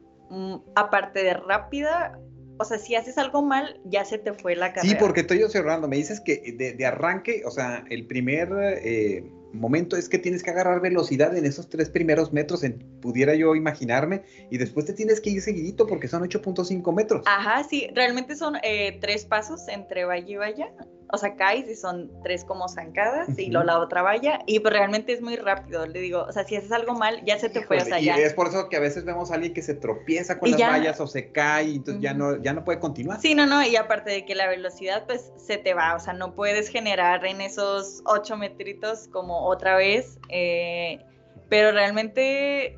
aparte 0.75 1.24
de 1.24 1.34
rápida, 1.34 2.19
o 2.60 2.65
sea, 2.65 2.77
si 2.77 2.96
haces 2.96 3.17
algo 3.17 3.41
mal, 3.41 3.79
ya 3.86 4.03
se 4.05 4.17
te 4.17 4.34
fue 4.34 4.55
la 4.55 4.74
carrera. 4.74 4.93
Sí, 4.93 4.98
porque 5.00 5.22
estoy 5.22 5.43
observando, 5.43 5.88
me 5.88 5.98
dices 5.98 6.19
que 6.19 6.75
de, 6.77 6.86
arranque, 6.86 7.43
o 7.46 7.51
sea, 7.51 7.86
el 7.89 8.07
primer 8.07 8.50
eh, 8.84 9.24
momento 9.53 9.96
es 9.96 10.10
que 10.10 10.17
tienes 10.17 10.43
que 10.43 10.50
agarrar 10.50 10.81
velocidad 10.81 11.36
en 11.36 11.46
esos 11.46 11.69
tres 11.69 11.89
primeros 11.89 12.34
metros, 12.34 12.63
en, 12.63 12.79
pudiera 13.01 13.36
yo 13.36 13.55
imaginarme, 13.55 14.24
y 14.50 14.57
después 14.57 14.86
te 14.86 14.93
tienes 14.93 15.22
que 15.22 15.29
ir 15.29 15.41
seguidito 15.41 15.86
porque 15.86 16.07
son 16.07 16.24
8.5 16.24 16.93
metros. 16.96 17.24
Ajá, 17.25 17.63
sí, 17.63 17.88
realmente 17.93 18.36
son 18.36 18.55
eh, 18.63 18.98
tres 19.01 19.25
pasos 19.25 19.67
entre 19.67 20.05
valla 20.05 20.27
y 20.27 20.36
valla 20.36 20.74
o 21.11 21.17
sea, 21.17 21.35
caes 21.35 21.69
y 21.69 21.75
son 21.75 22.11
tres 22.23 22.43
como 22.43 22.67
zancadas 22.67 23.37
y 23.37 23.49
luego 23.49 23.65
la 23.65 23.79
otra 23.79 24.01
valla 24.01 24.39
y 24.45 24.59
pues 24.59 24.73
realmente 24.73 25.13
es 25.13 25.21
muy 25.21 25.37
rápido, 25.37 25.85
le 25.85 25.99
digo, 25.99 26.23
o 26.23 26.31
sea, 26.31 26.43
si 26.43 26.55
haces 26.55 26.71
algo 26.71 26.93
mal, 26.93 27.23
ya 27.25 27.39
se 27.39 27.49
te 27.49 27.61
fue, 27.61 27.77
o 27.77 27.85
sea, 27.85 27.99
y 27.99 28.09
es 28.09 28.33
por 28.33 28.47
eso 28.47 28.67
que 28.69 28.75
a 28.75 28.79
veces 28.79 29.05
vemos 29.05 29.31
a 29.31 29.35
alguien 29.35 29.53
que 29.53 29.61
se 29.61 29.73
tropieza 29.73 30.37
con 30.37 30.51
las 30.51 30.59
vallas 30.59 30.99
o 30.99 31.07
se 31.07 31.31
cae 31.31 31.65
y 31.65 31.75
entonces 31.77 32.01
ya, 32.01 32.13
no, 32.13 32.41
ya 32.41 32.53
no 32.53 32.63
puede 32.63 32.79
continuar. 32.79 33.21
Sí, 33.21 33.35
no, 33.35 33.45
no, 33.45 33.63
y 33.63 33.75
aparte 33.75 34.11
de 34.11 34.25
que 34.25 34.35
la 34.35 34.47
velocidad 34.47 35.05
pues 35.05 35.31
se 35.37 35.57
te 35.57 35.73
va, 35.73 35.95
o 35.95 35.99
sea, 35.99 36.13
no 36.13 36.35
puedes 36.35 36.69
generar 36.69 37.25
en 37.25 37.41
esos 37.41 38.01
ocho 38.05 38.35
metritos 38.35 39.07
como 39.07 39.47
otra 39.47 39.77
vez, 39.77 40.19
eh, 40.29 40.99
pero 41.49 41.71
realmente 41.71 42.77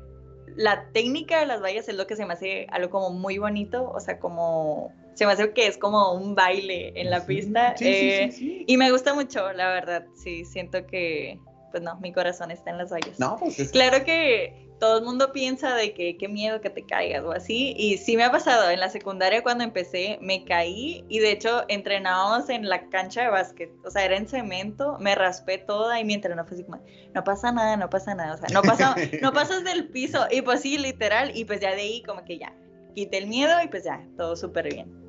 la 0.56 0.90
técnica 0.92 1.40
de 1.40 1.46
las 1.46 1.60
vallas 1.62 1.88
es 1.88 1.96
lo 1.96 2.06
que 2.06 2.16
se 2.16 2.26
me 2.26 2.34
hace 2.34 2.66
algo 2.70 2.90
como 2.90 3.10
muy 3.10 3.38
bonito, 3.38 3.90
o 3.90 4.00
sea, 4.00 4.18
como 4.18 4.92
se 5.20 5.26
me 5.26 5.32
hace 5.32 5.52
que 5.52 5.66
es 5.66 5.76
como 5.76 6.14
un 6.14 6.34
baile 6.34 6.98
en 6.98 7.10
la 7.10 7.26
pista. 7.26 7.74
Eh, 7.78 8.64
y 8.66 8.76
me 8.78 8.90
gusta 8.90 9.12
mucho, 9.12 9.52
la 9.52 9.68
verdad. 9.68 10.06
Sí, 10.14 10.46
siento 10.46 10.86
que, 10.86 11.38
pues 11.70 11.82
no, 11.82 12.00
mi 12.00 12.10
corazón 12.10 12.50
está 12.50 12.70
en 12.70 12.78
las 12.78 12.90
vallas. 12.90 13.20
No, 13.20 13.36
pues 13.38 13.60
es... 13.60 13.70
Claro 13.70 14.02
que 14.02 14.66
todo 14.78 15.00
el 15.00 15.04
mundo 15.04 15.30
piensa 15.34 15.74
de 15.74 15.92
que 15.92 16.16
qué 16.16 16.26
miedo 16.26 16.62
que 16.62 16.70
te 16.70 16.86
caigas 16.86 17.22
o 17.22 17.32
así. 17.32 17.74
Y 17.76 17.98
sí 17.98 18.16
me 18.16 18.24
ha 18.24 18.32
pasado. 18.32 18.70
En 18.70 18.80
la 18.80 18.88
secundaria 18.88 19.42
cuando 19.42 19.62
empecé 19.62 20.18
me 20.22 20.42
caí 20.46 21.04
y 21.10 21.18
de 21.18 21.32
hecho 21.32 21.66
entrenábamos 21.68 22.48
en 22.48 22.66
la 22.66 22.88
cancha 22.88 23.24
de 23.24 23.28
básquet. 23.28 23.70
O 23.84 23.90
sea, 23.90 24.06
era 24.06 24.16
en 24.16 24.26
cemento, 24.26 24.96
me 25.00 25.14
raspé 25.14 25.58
toda 25.58 26.00
y 26.00 26.04
mi 26.06 26.14
entrenador 26.14 26.48
fue 26.48 26.56
así 26.56 26.64
como, 26.64 26.82
no 27.12 27.24
pasa 27.24 27.52
nada, 27.52 27.76
no 27.76 27.90
pasa 27.90 28.14
nada. 28.14 28.36
O 28.36 28.38
sea, 28.38 28.48
no, 28.54 28.62
pasa, 28.62 28.96
no 29.20 29.32
pasas 29.34 29.64
del 29.64 29.88
piso. 29.88 30.26
Y 30.30 30.40
pues 30.40 30.62
sí, 30.62 30.78
literal. 30.78 31.36
Y 31.36 31.44
pues 31.44 31.60
ya 31.60 31.74
de 31.74 31.82
ahí 31.82 32.02
como 32.04 32.24
que 32.24 32.38
ya, 32.38 32.54
quité 32.94 33.18
el 33.18 33.26
miedo 33.26 33.52
y 33.62 33.68
pues 33.68 33.84
ya, 33.84 34.02
todo 34.16 34.34
súper 34.34 34.72
bien. 34.72 34.99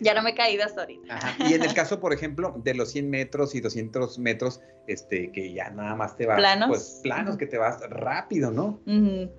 Ya 0.00 0.14
no 0.14 0.22
me 0.22 0.30
he 0.30 0.34
caído 0.34 0.64
hasta 0.64 0.82
ahorita. 0.82 1.36
Y 1.48 1.54
en 1.54 1.62
el 1.62 1.74
caso, 1.74 2.00
por 2.00 2.12
ejemplo, 2.12 2.54
de 2.62 2.74
los 2.74 2.90
100 2.90 3.10
metros 3.10 3.54
y 3.54 3.60
200 3.60 4.18
metros, 4.18 4.60
este, 4.86 5.30
que 5.32 5.52
ya 5.52 5.70
nada 5.70 5.94
más 5.94 6.16
te 6.16 6.26
vas, 6.26 6.38
planos, 6.38 6.68
pues 6.68 7.00
planos, 7.02 7.36
que 7.36 7.46
te 7.46 7.58
vas 7.58 7.80
rápido, 7.88 8.50
¿no? 8.50 8.80
También 8.84 9.30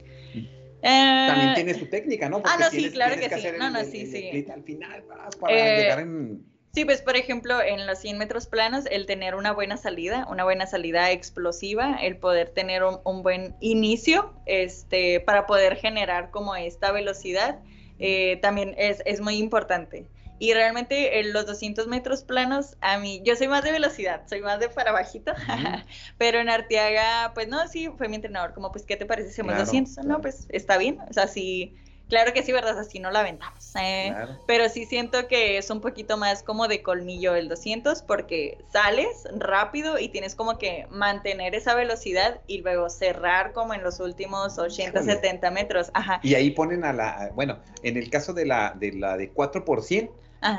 eh, 0.81 1.51
tienes 1.55 1.79
tu 1.79 1.87
técnica, 1.87 2.29
¿no? 2.29 2.41
ah, 2.45 2.57
no, 2.59 2.69
sí, 2.69 2.89
claro 2.91 3.15
que, 3.15 3.29
sí. 3.29 3.47
no, 3.59 3.69
no, 3.69 3.83
sí, 3.83 4.07
sí. 4.07 4.45
al 4.51 4.63
final 4.63 5.03
para, 5.03 5.29
para 5.29 5.53
llegar 5.53 5.99
en 5.99 6.51
Sí, 6.73 6.85
pues 6.85 7.01
por 7.01 7.17
ejemplo, 7.17 7.61
en 7.61 7.85
los 7.85 7.99
100 7.99 8.17
metros 8.17 8.47
planos, 8.47 8.85
el 8.89 9.05
tener 9.05 9.35
una 9.35 9.51
buena 9.51 9.75
salida, 9.75 10.25
una 10.29 10.45
buena 10.45 10.67
salida 10.67 11.11
explosiva, 11.11 11.97
el 12.01 12.15
poder 12.15 12.49
tener 12.49 12.83
un, 12.83 13.23
buen 13.23 13.55
inicio 13.59 14.33
este, 14.45 15.19
para 15.19 15.47
poder 15.47 15.75
generar 15.75 16.31
como 16.31 16.55
esta 16.55 16.93
velocidad, 16.93 17.59
eh, 17.99 18.39
también 18.41 18.73
es, 18.77 19.03
es, 19.05 19.19
muy 19.19 19.35
importante. 19.35 20.07
Y 20.41 20.55
realmente 20.55 21.19
en 21.19 21.33
los 21.33 21.45
200 21.45 21.85
metros 21.85 22.23
planos, 22.23 22.75
a 22.81 22.97
mí, 22.97 23.21
yo 23.23 23.35
soy 23.35 23.47
más 23.47 23.63
de 23.63 23.71
velocidad, 23.71 24.23
soy 24.27 24.41
más 24.41 24.59
de 24.59 24.69
para 24.69 24.91
bajito, 24.91 25.33
pero 26.17 26.39
en 26.39 26.49
Arteaga, 26.49 27.31
pues 27.35 27.47
no, 27.47 27.67
sí, 27.67 27.91
fue 27.95 28.07
mi 28.07 28.15
entrenador, 28.15 28.55
como 28.55 28.71
pues, 28.71 28.83
¿qué 28.83 28.97
te 28.97 29.05
parece 29.05 29.27
si 29.27 29.41
hacemos 29.41 29.55
200? 29.55 30.03
No, 30.03 30.19
pues 30.19 30.47
está 30.49 30.79
bien, 30.79 30.97
o 31.07 31.13
sea, 31.13 31.27
sí 31.27 31.75
Claro 32.11 32.33
que 32.33 32.43
sí, 32.43 32.51
¿verdad? 32.51 32.77
Así 32.77 32.99
no 32.99 33.09
la 33.09 33.21
aventamos. 33.21 33.73
¿eh? 33.79 34.13
Pero 34.45 34.67
sí 34.67 34.85
siento 34.85 35.29
que 35.29 35.57
es 35.57 35.69
un 35.69 35.79
poquito 35.79 36.17
más 36.17 36.43
como 36.43 36.67
de 36.67 36.83
colmillo 36.83 37.35
el 37.35 37.47
200 37.47 38.01
porque 38.01 38.57
sales 38.69 39.29
rápido 39.37 39.97
y 39.97 40.09
tienes 40.09 40.35
como 40.35 40.57
que 40.57 40.87
mantener 40.91 41.55
esa 41.55 41.73
velocidad 41.73 42.41
y 42.47 42.63
luego 42.63 42.89
cerrar 42.89 43.53
como 43.53 43.73
en 43.73 43.81
los 43.81 44.01
últimos 44.01 44.59
80, 44.59 45.03
70 45.03 45.51
metros. 45.51 45.89
Ajá. 45.93 46.19
Y 46.21 46.35
ahí 46.35 46.51
ponen 46.51 46.83
a 46.83 46.91
la, 46.91 47.31
bueno, 47.33 47.59
en 47.81 47.95
el 47.95 48.09
caso 48.09 48.33
de 48.33 48.45
la 48.45 48.75
de, 48.77 48.91
la 48.91 49.15
de 49.15 49.33
4%, 49.33 50.11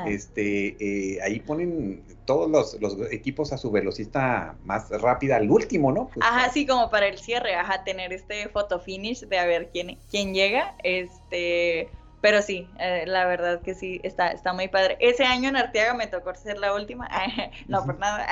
este, 0.05 0.77
eh, 0.79 1.21
ahí 1.21 1.39
ponen 1.39 2.03
todos 2.25 2.77
los, 2.79 2.97
equipos 3.11 3.51
a 3.51 3.57
su 3.57 3.69
velocista 3.71 4.55
más 4.63 4.89
rápida 4.89 5.35
al 5.35 5.49
último, 5.49 5.91
¿no? 5.91 6.07
Pues, 6.07 6.25
ajá, 6.25 6.49
sí, 6.49 6.65
como 6.65 6.89
para 6.89 7.07
el 7.07 7.17
cierre, 7.17 7.55
ajá, 7.55 7.83
tener 7.83 8.13
este 8.13 8.47
photo 8.49 8.79
finish 8.79 9.21
de 9.27 9.37
a 9.37 9.45
ver 9.45 9.69
quién, 9.71 9.99
quién 10.09 10.33
llega, 10.33 10.75
este, 10.83 11.89
pero 12.21 12.41
sí, 12.41 12.69
eh, 12.79 13.03
la 13.05 13.25
verdad 13.25 13.61
que 13.61 13.75
sí, 13.75 13.99
está, 14.03 14.29
está 14.29 14.53
muy 14.53 14.69
padre. 14.69 14.95
Ese 15.01 15.25
año 15.25 15.49
en 15.49 15.57
Arteaga 15.57 15.93
me 15.93 16.07
tocó 16.07 16.33
ser 16.35 16.57
la 16.57 16.73
última, 16.73 17.09
no 17.67 17.85
por 17.85 17.99
nada, 17.99 18.25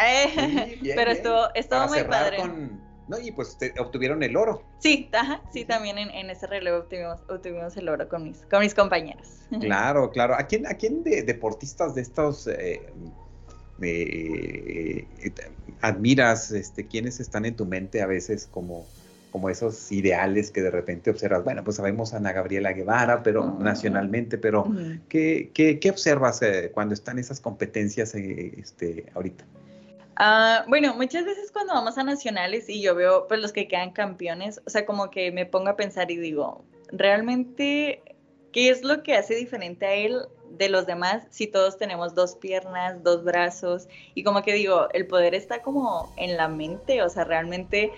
pero 0.95 1.11
estuvo, 1.11 1.53
estuvo 1.53 1.87
muy 1.87 2.03
padre. 2.03 2.37
¿No? 3.11 3.19
Y 3.19 3.31
pues 3.31 3.57
obtuvieron 3.77 4.23
el 4.23 4.37
oro. 4.37 4.63
Sí, 4.79 5.09
ajá, 5.11 5.41
sí, 5.53 5.65
también 5.65 5.97
en, 5.97 6.29
ese 6.29 6.47
relevo 6.47 6.77
obtuvimos, 7.27 7.77
el 7.77 7.89
oro 7.89 8.07
con 8.07 8.23
mis, 8.23 8.37
con 8.49 8.61
mis 8.61 8.73
compañeros. 8.73 9.27
Claro, 9.59 10.11
claro. 10.11 10.35
¿A 10.35 10.47
quién, 10.47 10.65
a 10.65 10.75
quién 10.75 11.03
de 11.03 11.23
deportistas 11.23 11.93
de 11.93 12.01
estos 12.01 12.47
eh, 12.47 12.81
eh, 13.81 15.05
admiras? 15.81 16.51
Este, 16.51 16.87
¿Quiénes 16.87 17.19
están 17.19 17.45
en 17.45 17.57
tu 17.57 17.65
mente 17.65 18.01
a 18.01 18.05
veces 18.05 18.47
como, 18.49 18.87
como 19.29 19.49
esos 19.49 19.91
ideales 19.91 20.51
que 20.51 20.61
de 20.61 20.71
repente 20.71 21.09
observas? 21.09 21.43
Bueno, 21.43 21.65
pues 21.65 21.75
sabemos 21.75 22.13
a 22.13 22.17
Ana 22.17 22.31
Gabriela 22.31 22.71
Guevara, 22.71 23.23
pero 23.23 23.57
nacionalmente, 23.59 24.37
pero 24.37 24.71
¿qué, 25.09 25.51
qué, 25.53 25.89
observas 25.89 26.41
eh, 26.41 26.71
cuando 26.73 26.93
están 26.93 27.19
esas 27.19 27.41
competencias 27.41 28.15
este, 28.15 29.07
ahorita? 29.13 29.43
Ah, 30.15 30.65
bueno, 30.67 30.93
muchas 30.95 31.25
veces 31.25 31.51
cuando 31.51 31.73
vamos 31.73 31.97
a 31.97 32.03
nacionales 32.03 32.69
y 32.69 32.81
yo 32.81 32.95
veo 32.95 33.27
pues 33.27 33.39
los 33.39 33.51
que 33.51 33.67
quedan 33.67 33.91
campeones, 33.91 34.61
o 34.65 34.69
sea, 34.69 34.85
como 34.85 35.09
que 35.09 35.31
me 35.31 35.45
pongo 35.45 35.69
a 35.69 35.75
pensar 35.75 36.11
y 36.11 36.17
digo, 36.17 36.63
realmente, 36.91 38.03
¿qué 38.51 38.69
es 38.69 38.83
lo 38.83 39.03
que 39.03 39.15
hace 39.15 39.35
diferente 39.35 39.85
a 39.85 39.93
él 39.93 40.21
de 40.49 40.69
los 40.69 40.85
demás 40.85 41.23
si 41.29 41.47
todos 41.47 41.77
tenemos 41.77 42.13
dos 42.13 42.35
piernas, 42.35 43.03
dos 43.03 43.23
brazos? 43.23 43.87
Y 44.13 44.23
como 44.23 44.43
que 44.43 44.53
digo, 44.53 44.89
el 44.93 45.07
poder 45.07 45.33
está 45.33 45.61
como 45.61 46.13
en 46.17 46.37
la 46.37 46.47
mente, 46.47 47.01
o 47.01 47.09
sea, 47.09 47.23
realmente 47.23 47.91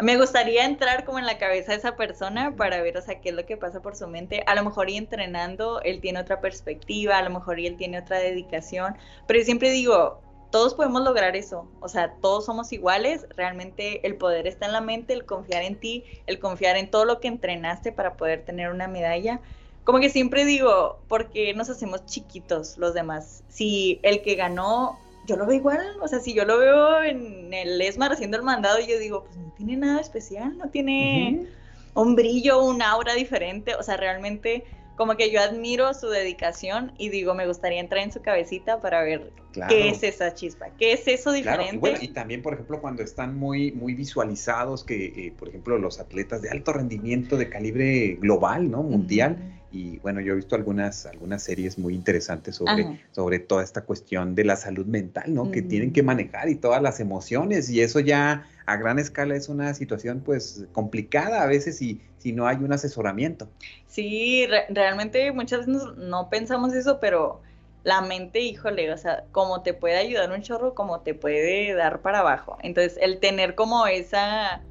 me 0.00 0.16
gustaría 0.16 0.64
entrar 0.64 1.04
como 1.04 1.18
en 1.18 1.26
la 1.26 1.38
cabeza 1.38 1.72
de 1.72 1.78
esa 1.78 1.96
persona 1.96 2.54
para 2.56 2.82
ver, 2.82 2.96
o 2.96 3.02
sea, 3.02 3.20
qué 3.20 3.28
es 3.30 3.34
lo 3.34 3.46
que 3.46 3.56
pasa 3.56 3.80
por 3.80 3.96
su 3.96 4.08
mente. 4.08 4.42
A 4.46 4.54
lo 4.54 4.64
mejor 4.64 4.90
y 4.90 4.96
entrenando, 4.96 5.80
él 5.82 6.00
tiene 6.00 6.20
otra 6.20 6.40
perspectiva, 6.40 7.18
a 7.18 7.22
lo 7.22 7.30
mejor 7.30 7.60
y 7.60 7.66
él 7.66 7.76
tiene 7.76 7.98
otra 8.00 8.18
dedicación, 8.18 8.96
pero 9.26 9.42
siempre 9.44 9.70
digo, 9.70 10.20
todos 10.54 10.74
podemos 10.74 11.02
lograr 11.02 11.34
eso, 11.34 11.66
o 11.80 11.88
sea, 11.88 12.14
todos 12.20 12.44
somos 12.44 12.72
iguales, 12.72 13.26
realmente 13.36 14.06
el 14.06 14.14
poder 14.14 14.46
está 14.46 14.66
en 14.66 14.72
la 14.72 14.80
mente, 14.80 15.12
el 15.12 15.24
confiar 15.24 15.64
en 15.64 15.74
ti, 15.74 16.04
el 16.28 16.38
confiar 16.38 16.76
en 16.76 16.88
todo 16.88 17.04
lo 17.04 17.18
que 17.18 17.26
entrenaste 17.26 17.90
para 17.90 18.14
poder 18.14 18.44
tener 18.44 18.70
una 18.70 18.86
medalla. 18.86 19.40
Como 19.82 19.98
que 19.98 20.10
siempre 20.10 20.44
digo, 20.44 21.00
porque 21.08 21.52
nos 21.54 21.70
hacemos 21.70 22.06
chiquitos 22.06 22.78
los 22.78 22.94
demás? 22.94 23.42
Si 23.48 23.98
el 24.04 24.22
que 24.22 24.36
ganó, 24.36 24.96
yo 25.26 25.34
lo 25.34 25.44
veo 25.44 25.56
igual, 25.56 25.84
o 26.00 26.06
sea, 26.06 26.20
si 26.20 26.34
yo 26.34 26.44
lo 26.44 26.56
veo 26.56 27.02
en 27.02 27.52
el 27.52 27.80
ESMAR 27.80 28.12
haciendo 28.12 28.36
el 28.36 28.44
mandado, 28.44 28.78
yo 28.78 28.96
digo, 29.00 29.24
pues 29.24 29.36
no 29.36 29.52
tiene 29.56 29.76
nada 29.76 30.00
especial, 30.00 30.56
no 30.56 30.68
tiene 30.68 31.48
un 31.94 32.14
brillo, 32.14 32.62
un 32.62 32.80
aura 32.80 33.14
diferente, 33.14 33.74
o 33.74 33.82
sea, 33.82 33.96
realmente 33.96 34.62
como 34.96 35.16
que 35.16 35.30
yo 35.30 35.40
admiro 35.40 35.92
su 35.94 36.08
dedicación 36.08 36.92
y 36.98 37.08
digo, 37.08 37.34
me 37.34 37.46
gustaría 37.46 37.80
entrar 37.80 38.02
en 38.02 38.12
su 38.12 38.22
cabecita 38.22 38.80
para 38.80 39.02
ver 39.02 39.32
qué 39.68 39.88
es 39.88 40.02
esa 40.02 40.34
chispa, 40.34 40.66
qué 40.78 40.92
es 40.92 41.06
eso 41.06 41.32
diferente. 41.32 41.98
Y, 42.00 42.08
también, 42.08 42.42
por 42.42 42.54
ejemplo, 42.54 42.80
cuando 42.80 43.02
están 43.02 43.36
muy, 43.36 43.72
muy 43.72 43.94
visualizados, 43.94 44.84
que, 44.84 45.06
eh, 45.06 45.32
por 45.36 45.48
ejemplo, 45.48 45.78
los 45.78 46.00
atletas 46.00 46.42
de 46.42 46.50
alto 46.50 46.72
rendimiento 46.72 47.36
de 47.36 47.48
calibre 47.48 48.18
global, 48.20 48.70
¿no? 48.70 48.82
Mundial. 48.82 49.60
Y 49.72 49.98
bueno, 49.98 50.20
yo 50.20 50.34
he 50.34 50.36
visto 50.36 50.54
algunas, 50.54 51.04
algunas 51.06 51.42
series 51.42 51.78
muy 51.78 51.94
interesantes 51.94 52.54
sobre, 52.54 53.00
sobre 53.10 53.40
toda 53.40 53.64
esta 53.64 53.80
cuestión 53.80 54.36
de 54.36 54.44
la 54.44 54.54
salud 54.54 54.86
mental, 54.86 55.34
¿no? 55.34 55.50
Que 55.50 55.62
tienen 55.62 55.92
que 55.92 56.04
manejar 56.04 56.48
y 56.48 56.54
todas 56.54 56.80
las 56.80 57.00
emociones. 57.00 57.68
Y 57.70 57.80
eso 57.80 57.98
ya 57.98 58.46
a 58.66 58.76
gran 58.76 59.00
escala 59.00 59.34
es 59.34 59.48
una 59.48 59.74
situación 59.74 60.22
pues 60.24 60.64
complicada 60.72 61.42
a 61.42 61.46
veces 61.46 61.78
si, 61.78 62.00
si 62.24 62.32
no 62.32 62.46
hay 62.46 62.56
un 62.56 62.72
asesoramiento. 62.72 63.50
Sí, 63.86 64.46
realmente 64.70 65.30
muchas 65.32 65.66
veces 65.66 65.82
no, 65.98 66.30
pensamos 66.30 66.72
eso, 66.72 66.98
pero 66.98 67.42
la 67.82 68.00
mente, 68.00 68.40
híjole, 68.40 68.90
o 68.90 68.96
sea, 68.96 69.24
como 69.30 69.60
te 69.60 69.74
puede 69.74 69.98
ayudar 69.98 70.32
un 70.32 70.40
chorro, 70.40 70.74
como 70.74 71.00
te 71.00 71.12
puede 71.12 71.74
dar 71.74 72.00
para 72.00 72.20
abajo. 72.20 72.56
Entonces, 72.62 72.98
el 73.02 73.20
tener 73.20 73.54
como 73.54 73.86
esa 73.86 74.62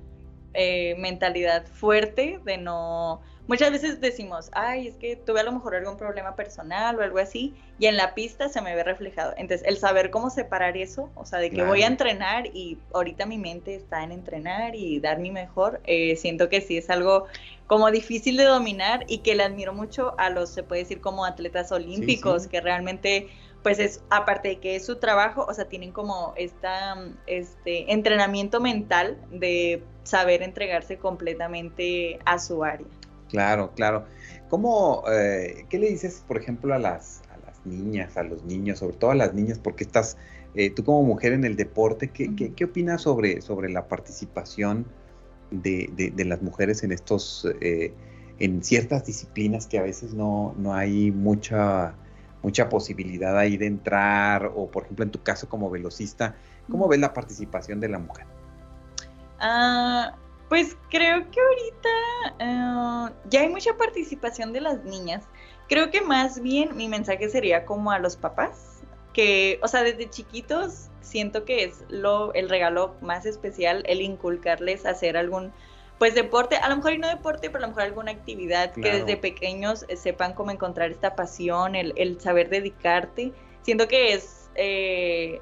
eh, 0.56 0.96
mentalidad 0.98 1.68
fuerte 1.68 2.40
de 2.44 2.58
no 2.58 3.22
Muchas 3.46 3.72
veces 3.72 4.00
decimos, 4.00 4.50
ay, 4.54 4.88
es 4.88 4.96
que 4.96 5.18
tuve 5.18 5.42
a 5.42 5.44
lo 5.44 5.52
mejor 5.52 5.76
algún 5.76 5.98
problema 5.98 6.36
personal 6.36 6.98
o 6.98 7.02
algo 7.02 7.20
así, 7.20 7.54
y 7.78 7.88
en 7.88 7.98
la 7.98 8.14
pista 8.14 8.48
se 8.48 8.62
me 8.62 8.74
ve 8.74 8.84
reflejado. 8.84 9.34
Entonces, 9.36 9.68
el 9.68 9.78
saber 9.78 10.12
cómo 10.12 10.30
separar 10.30 10.78
eso, 10.78 11.10
o 11.16 11.26
sea, 11.26 11.40
de 11.40 11.50
que 11.50 11.64
voy 11.64 11.84
a 11.84 11.88
entrenar 11.88 12.48
y 12.48 12.78
ahorita 12.94 13.26
mi 13.26 13.38
mente 13.38 13.76
está 13.76 14.04
en 14.04 14.14
entrenar 14.14 14.76
y 14.76 15.00
dar 15.02 15.20
mi 15.20 15.30
mejor, 15.30 15.82
eh, 15.86 16.16
siento 16.16 16.48
que 16.48 16.62
sí 16.62 16.78
es 16.78 16.90
algo 16.90 17.26
como 17.68 17.92
difícil 17.92 18.38
de 18.38 18.46
dominar 18.46 19.04
y 19.08 19.20
que 19.20 19.36
le 19.36 19.44
admiro 19.44 19.74
mucho 19.74 20.16
a 20.18 20.30
los, 20.30 20.50
se 20.50 20.64
puede 20.64 20.84
decir, 20.84 21.02
como 21.02 21.26
atletas 21.26 21.72
olímpicos, 21.72 22.48
que 22.48 22.62
realmente 22.62 23.28
pues 23.62 23.80
es 23.80 24.04
aparte 24.10 24.50
de 24.50 24.60
que 24.60 24.76
es 24.76 24.86
su 24.86 24.98
trabajo, 24.98 25.46
o 25.48 25.54
sea, 25.54 25.66
tienen 25.66 25.92
como 25.92 26.34
esta 26.36 26.98
este 27.28 27.92
entrenamiento 27.94 28.60
mental 28.60 29.18
de 29.32 29.82
saber 30.04 30.44
entregarse 30.44 30.98
completamente 30.98 32.20
a 32.26 32.40
su 32.40 32.64
área. 32.64 32.86
Claro, 33.34 33.72
claro. 33.76 34.06
¿Cómo, 34.48 35.04
eh, 35.12 35.66
qué 35.68 35.80
le 35.80 35.90
dices, 35.90 36.24
por 36.28 36.38
ejemplo, 36.38 36.72
a 36.76 36.78
las, 36.78 37.24
a 37.34 37.48
las 37.48 37.66
niñas, 37.66 38.16
a 38.16 38.22
los 38.22 38.44
niños, 38.44 38.78
sobre 38.78 38.96
todo 38.96 39.10
a 39.10 39.16
las 39.16 39.34
niñas, 39.34 39.58
porque 39.58 39.84
estás, 39.84 40.18
eh, 40.54 40.70
tú 40.70 40.84
como 40.84 41.02
mujer 41.02 41.34
en 41.34 41.44
el 41.44 41.56
deporte, 41.56 42.10
¿qué, 42.10 42.36
qué, 42.36 42.64
opinas 42.64 43.02
sobre, 43.02 43.42
sobre 43.42 43.72
la 43.72 43.88
participación 43.88 44.86
de, 45.50 46.12
de, 46.16 46.26
las 46.26 46.44
mujeres 46.44 46.84
en 46.84 46.92
estos, 46.92 47.48
eh, 47.60 47.92
en 48.38 48.64
ciertas 48.64 49.04
disciplinas 49.04 49.66
que 49.66 49.80
a 49.80 49.82
veces 49.82 50.14
no, 50.14 50.54
no 50.60 50.76
hay 50.76 51.10
mucha, 51.10 51.96
mucha 52.44 52.70
posibilidad 52.70 53.36
ahí 53.36 53.58
de 53.58 53.66
entrar, 53.66 54.52
o 54.56 54.70
por 54.70 54.84
ejemplo 54.84 55.06
en 55.06 55.10
tu 55.10 55.24
caso 55.24 55.50
como 55.50 55.72
velocista, 55.72 56.36
¿cómo 56.70 56.88
ves 56.88 57.00
la 57.00 57.16
participación 57.16 57.80
de 57.80 57.90
la 57.90 57.98
mujer? 57.98 58.28
Ah, 59.40 60.16
pues 60.54 60.78
creo 60.92 61.32
que 61.32 61.40
ahorita 61.42 62.36
eh, 62.38 63.16
ya 63.28 63.42
hay 63.42 63.50
mucha 63.50 63.76
participación 63.76 64.54
de 64.54 64.62
las 64.62 64.84
niñas. 64.84 65.24
Creo 65.68 65.90
que 65.90 66.00
más 66.00 66.44
bien 66.44 66.78
mi 66.78 66.88
mensaje 66.88 67.28
sería 67.28 67.66
como 67.66 67.90
a 67.90 67.98
los 67.98 68.18
papás, 68.18 68.84
que, 69.14 69.60
o 69.64 69.68
sea, 69.68 69.82
desde 69.82 70.12
chiquitos 70.12 70.92
siento 71.02 71.44
que 71.44 71.64
es 71.64 71.84
lo, 71.90 72.36
el 72.36 72.50
regalo 72.50 72.94
más 73.02 73.26
especial 73.26 73.82
el 73.88 74.02
inculcarles 74.02 74.86
hacer 74.86 75.18
algún, 75.18 75.52
pues 75.98 76.14
deporte, 76.14 76.58
a 76.58 76.70
lo 76.70 76.76
mejor 76.76 76.94
y 76.94 76.98
no 77.00 77.08
deporte, 77.08 77.50
pero 77.50 77.58
a 77.58 77.62
lo 77.62 77.68
mejor 77.70 77.82
alguna 77.86 78.12
actividad 78.12 78.74
que 78.74 78.92
desde 78.92 79.18
pequeños 79.18 79.86
eh, 79.88 79.98
sepan 79.98 80.34
cómo 80.36 80.52
encontrar 80.52 80.92
esta 80.92 81.16
pasión, 81.16 81.74
el, 81.74 81.94
el 81.96 82.22
saber 82.22 82.50
dedicarte. 82.50 83.34
Siento 83.64 83.88
que 83.88 84.14
es 84.14 84.52
eh, 84.54 85.42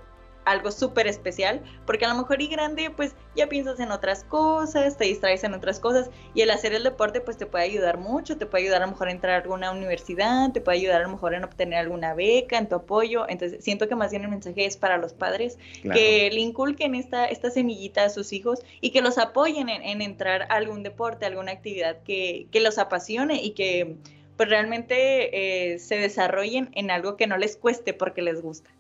algo 0.52 0.72
súper 0.72 1.08
especial, 1.08 1.62
porque 1.86 2.06
a 2.06 2.10
lo 2.10 2.16
mejor 2.16 2.42
y 2.42 2.48
grande, 2.48 2.90
pues 2.90 3.16
ya 3.36 3.48
piensas 3.48 3.80
en 3.80 3.92
otras 3.92 4.24
cosas, 4.24 4.98
te 4.98 5.06
distraes 5.06 5.44
en 5.44 5.54
otras 5.54 5.80
cosas, 5.80 6.10
y 6.34 6.42
el 6.42 6.52
hacer 6.52 6.74
el 6.74 6.84
deporte, 6.84 7.22
pues 7.22 7.38
te 7.38 7.46
puede 7.46 7.66
ayudar 7.66 7.98
mucho, 7.98 8.38
te 8.38 8.46
puede 8.46 8.64
ayudar 8.64 8.82
a 8.82 8.86
lo 8.86 8.92
mejor 8.92 9.08
a 9.08 9.12
entrar 9.12 9.34
a 9.34 9.44
alguna 9.44 9.72
universidad, 9.72 10.52
te 10.52 10.62
puede 10.62 10.80
ayudar 10.80 11.02
a 11.02 11.04
lo 11.06 11.12
mejor 11.12 11.34
en 11.34 11.44
obtener 11.44 11.80
alguna 11.80 12.14
beca, 12.14 12.58
en 12.58 12.70
tu 12.70 12.76
apoyo, 12.76 13.26
entonces 13.30 13.64
siento 13.64 13.88
que 13.88 13.96
más 13.96 14.12
bien 14.12 14.24
el 14.24 14.30
mensaje 14.30 14.66
es 14.66 14.78
para 14.78 14.98
los 14.98 15.14
padres, 15.14 15.58
que 15.82 16.30
le 16.32 16.40
inculquen 16.40 16.96
esta, 16.96 17.26
esta 17.26 17.50
semillita 17.50 18.04
a 18.04 18.10
sus 18.10 18.34
hijos 18.34 18.60
y 18.82 18.92
que 18.92 19.02
los 19.02 19.18
apoyen 19.18 19.70
en, 19.70 20.02
entrar 20.02 20.44
a 20.44 20.56
algún 20.56 20.84
deporte, 20.84 21.26
alguna 21.26 21.52
actividad 21.52 21.98
que, 22.04 22.48
que 22.52 22.60
los 22.60 22.78
apasione 22.78 23.42
y 23.42 23.52
que 23.52 23.96
pues 24.38 24.50
realmente 24.50 25.74
eh, 25.74 25.78
se 25.78 25.98
desarrollen 25.98 26.70
en 26.74 26.90
algo 26.90 27.16
que 27.16 27.28
no 27.28 27.38
les 27.38 27.58
cueste 27.58 27.94
porque 27.94 28.24
les 28.24 28.42
gusta. 28.42 28.72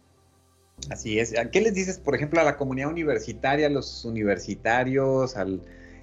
Así 0.90 1.20
es. 1.20 1.34
¿Qué 1.52 1.62
les 1.62 1.74
dices, 1.74 2.00
por 2.00 2.16
ejemplo, 2.16 2.42
a 2.42 2.44
la 2.44 2.58
comunidad 2.58 2.90
universitaria, 2.90 3.68
a 3.68 3.70
los 3.70 4.04
universitarios, 4.06 5.38
al 5.38 5.62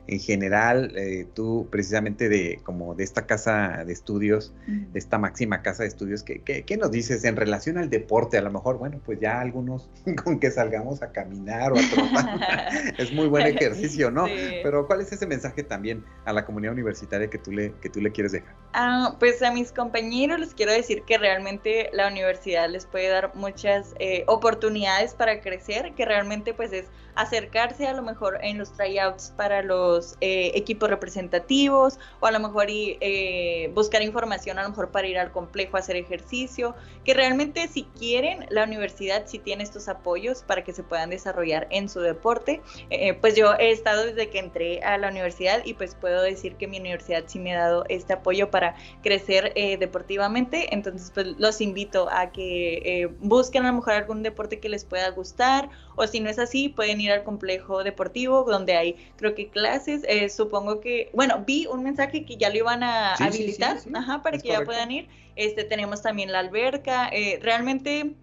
en 0.08 0.20
general, 0.20 0.92
eh, 0.96 1.26
tú 1.34 1.68
precisamente 1.70 2.30
de 2.30 2.60
como 2.64 2.94
de 2.94 3.04
esta 3.04 3.26
casa 3.26 3.84
de 3.84 3.92
estudios, 3.92 4.54
de 4.66 4.98
esta 4.98 5.18
máxima 5.18 5.60
casa 5.60 5.82
de 5.82 5.90
estudios, 5.90 6.22
¿qué, 6.22 6.40
¿qué, 6.40 6.76
nos 6.78 6.90
dices 6.90 7.24
en 7.24 7.36
relación 7.36 7.76
al 7.76 7.90
deporte? 7.90 8.38
A 8.38 8.40
lo 8.40 8.50
mejor, 8.50 8.78
bueno, 8.78 9.00
pues 9.04 9.20
ya 9.20 9.38
algunos 9.38 9.90
con 10.24 10.40
que 10.40 10.50
salgamos 10.50 11.02
a 11.02 11.12
caminar 11.12 11.72
o 11.72 11.76
a 11.78 11.82
trotar, 11.92 12.94
es 12.98 13.12
muy 13.12 13.28
buen 13.28 13.46
ejercicio, 13.46 14.10
¿no? 14.10 14.24
Pero 14.62 14.86
¿cuál 14.86 15.02
es 15.02 15.12
ese 15.12 15.26
mensaje 15.26 15.62
también 15.62 16.02
a 16.24 16.32
la 16.32 16.46
comunidad 16.46 16.72
universitaria 16.72 17.28
que 17.28 17.38
tú 17.38 17.52
le, 17.52 17.74
que 17.82 17.90
tú 17.90 18.00
le 18.00 18.10
quieres 18.10 18.32
dejar? 18.32 18.54
Ah, 18.72 19.14
pues 19.20 19.42
a 19.42 19.52
mis 19.52 19.72
compañeros 19.72 20.40
les 20.40 20.54
quiero 20.54 20.72
decir 20.72 21.02
que 21.02 21.18
realmente 21.18 21.90
la 21.92 22.08
universidad 22.08 22.70
les 22.70 22.86
puede 22.86 23.08
dar 23.08 23.34
muchas 23.34 23.94
eh, 23.98 24.24
oportunidades 24.26 25.12
para 25.12 25.42
crecer, 25.42 25.92
que 25.94 26.06
realmente 26.06 26.54
pues 26.54 26.72
es 26.72 26.86
acercarse 27.18 27.88
a 27.88 27.92
lo 27.94 28.02
mejor 28.02 28.38
en 28.42 28.58
los 28.58 28.72
tryouts 28.72 29.32
para 29.36 29.62
los 29.62 30.16
eh, 30.20 30.52
equipos 30.54 30.88
representativos 30.88 31.98
o 32.20 32.26
a 32.26 32.30
lo 32.30 32.38
mejor 32.38 32.70
y, 32.70 32.96
eh, 33.00 33.72
buscar 33.74 34.02
información 34.02 34.56
a 34.58 34.62
lo 34.62 34.68
mejor 34.68 34.90
para 34.90 35.08
ir 35.08 35.18
al 35.18 35.32
complejo 35.32 35.76
a 35.76 35.80
hacer 35.80 35.96
ejercicio, 35.96 36.76
que 37.08 37.14
realmente 37.14 37.66
si 37.68 37.84
quieren 37.98 38.44
la 38.50 38.64
universidad 38.64 39.24
si 39.24 39.38
tiene 39.38 39.62
estos 39.62 39.88
apoyos 39.88 40.42
para 40.42 40.62
que 40.62 40.74
se 40.74 40.82
puedan 40.82 41.08
desarrollar 41.08 41.66
en 41.70 41.88
su 41.88 42.00
deporte. 42.00 42.60
Eh, 42.90 43.14
pues 43.14 43.34
yo 43.34 43.54
he 43.54 43.70
estado 43.70 44.04
desde 44.04 44.28
que 44.28 44.38
entré 44.38 44.82
a 44.82 44.98
la 44.98 45.08
universidad 45.08 45.64
y 45.64 45.72
pues 45.72 45.94
puedo 45.94 46.20
decir 46.20 46.56
que 46.56 46.68
mi 46.68 46.78
universidad 46.78 47.24
sí 47.26 47.38
me 47.38 47.56
ha 47.56 47.60
dado 47.60 47.86
este 47.88 48.12
apoyo 48.12 48.50
para 48.50 48.76
crecer 49.02 49.54
deportivamente, 49.54 50.74
entonces 50.74 51.10
pues 51.14 51.28
los 51.38 51.62
invito 51.62 52.10
a 52.10 52.30
que 52.30 53.10
busquen 53.20 53.64
a 53.64 53.68
lo 53.68 53.76
mejor 53.76 53.94
algún 53.94 54.22
deporte 54.22 54.60
que 54.60 54.68
les 54.68 54.84
pueda 54.84 55.08
gustar 55.08 55.70
o 55.98 56.06
si 56.06 56.20
no 56.20 56.30
es 56.30 56.38
así 56.38 56.68
pueden 56.68 57.00
ir 57.00 57.10
al 57.10 57.24
complejo 57.24 57.82
deportivo 57.82 58.44
donde 58.44 58.76
hay, 58.76 58.96
creo 59.16 59.34
que 59.34 59.48
clases, 59.48 60.02
eh, 60.08 60.28
supongo 60.28 60.80
que, 60.80 61.10
bueno, 61.12 61.42
vi 61.46 61.66
un 61.66 61.82
mensaje 61.82 62.24
que 62.24 62.36
ya 62.36 62.50
lo 62.50 62.56
iban 62.56 62.82
a 62.82 63.14
habilitar, 63.14 63.78
ajá, 63.94 64.22
para 64.22 64.38
que 64.38 64.48
ya 64.48 64.64
puedan 64.64 64.90
ir. 64.90 65.08
Este, 65.38 65.62
tenemos 65.62 66.02
también 66.02 66.32
la 66.32 66.40
alberca, 66.40 67.08
eh, 67.12 67.38
realmente 67.40 68.16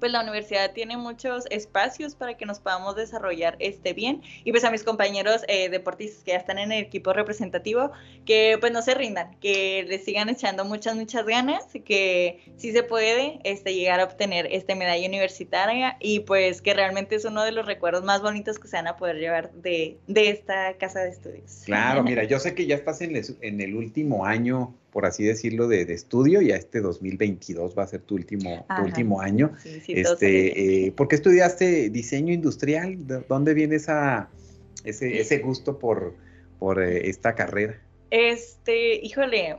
pues 0.00 0.10
la 0.10 0.22
universidad 0.22 0.72
tiene 0.72 0.96
muchos 0.96 1.44
espacios 1.50 2.14
para 2.14 2.36
que 2.36 2.46
nos 2.46 2.58
podamos 2.58 2.96
desarrollar 2.96 3.56
este 3.60 3.92
bien. 3.92 4.22
Y 4.44 4.50
pues 4.50 4.64
a 4.64 4.70
mis 4.70 4.82
compañeros 4.82 5.42
eh, 5.46 5.68
deportistas 5.68 6.24
que 6.24 6.32
ya 6.32 6.38
están 6.38 6.58
en 6.58 6.72
el 6.72 6.82
equipo 6.82 7.12
representativo, 7.12 7.92
que 8.24 8.56
pues 8.58 8.72
no 8.72 8.82
se 8.82 8.94
rindan, 8.94 9.36
que 9.40 9.84
les 9.86 10.04
sigan 10.04 10.28
echando 10.28 10.64
muchas, 10.64 10.96
muchas 10.96 11.26
ganas, 11.26 11.66
que 11.84 12.40
sí 12.56 12.72
se 12.72 12.82
puede 12.82 13.40
este, 13.44 13.74
llegar 13.74 14.00
a 14.00 14.04
obtener 14.04 14.48
esta 14.50 14.74
medalla 14.74 15.06
universitaria 15.06 15.96
y 16.00 16.20
pues 16.20 16.62
que 16.62 16.74
realmente 16.74 17.16
es 17.16 17.24
uno 17.24 17.44
de 17.44 17.52
los 17.52 17.66
recuerdos 17.66 18.02
más 18.02 18.22
bonitos 18.22 18.58
que 18.58 18.68
se 18.68 18.76
van 18.76 18.86
a 18.86 18.96
poder 18.96 19.16
llevar 19.16 19.52
de, 19.52 19.98
de 20.06 20.30
esta 20.30 20.74
casa 20.78 21.00
de 21.00 21.10
estudios. 21.10 21.62
Claro, 21.66 22.02
mira, 22.02 22.24
yo 22.24 22.38
sé 22.38 22.54
que 22.54 22.66
ya 22.66 22.74
estás 22.74 23.02
en, 23.02 23.20
en 23.40 23.60
el 23.60 23.76
último 23.76 24.24
año 24.24 24.74
por 24.90 25.06
así 25.06 25.24
decirlo, 25.24 25.68
de, 25.68 25.84
de, 25.84 25.94
estudio. 25.94 26.40
Ya 26.40 26.56
este 26.56 26.80
2022 26.80 27.76
va 27.78 27.84
a 27.84 27.86
ser 27.86 28.02
tu 28.02 28.16
último, 28.16 28.66
tu 28.76 28.82
último 28.82 29.20
año. 29.20 29.52
Este, 29.96 30.86
eh, 30.86 30.92
¿Por 30.92 31.08
qué 31.08 31.16
estudiaste 31.16 31.90
diseño 31.90 32.32
industrial? 32.32 32.98
¿Dónde 33.28 33.54
viene 33.54 33.76
esa, 33.76 34.28
ese, 34.84 35.20
ese 35.20 35.38
gusto 35.38 35.78
por, 35.78 36.14
por 36.58 36.82
eh, 36.82 37.08
esta 37.08 37.34
carrera? 37.34 37.80
Este, 38.10 38.96
híjole, 39.04 39.58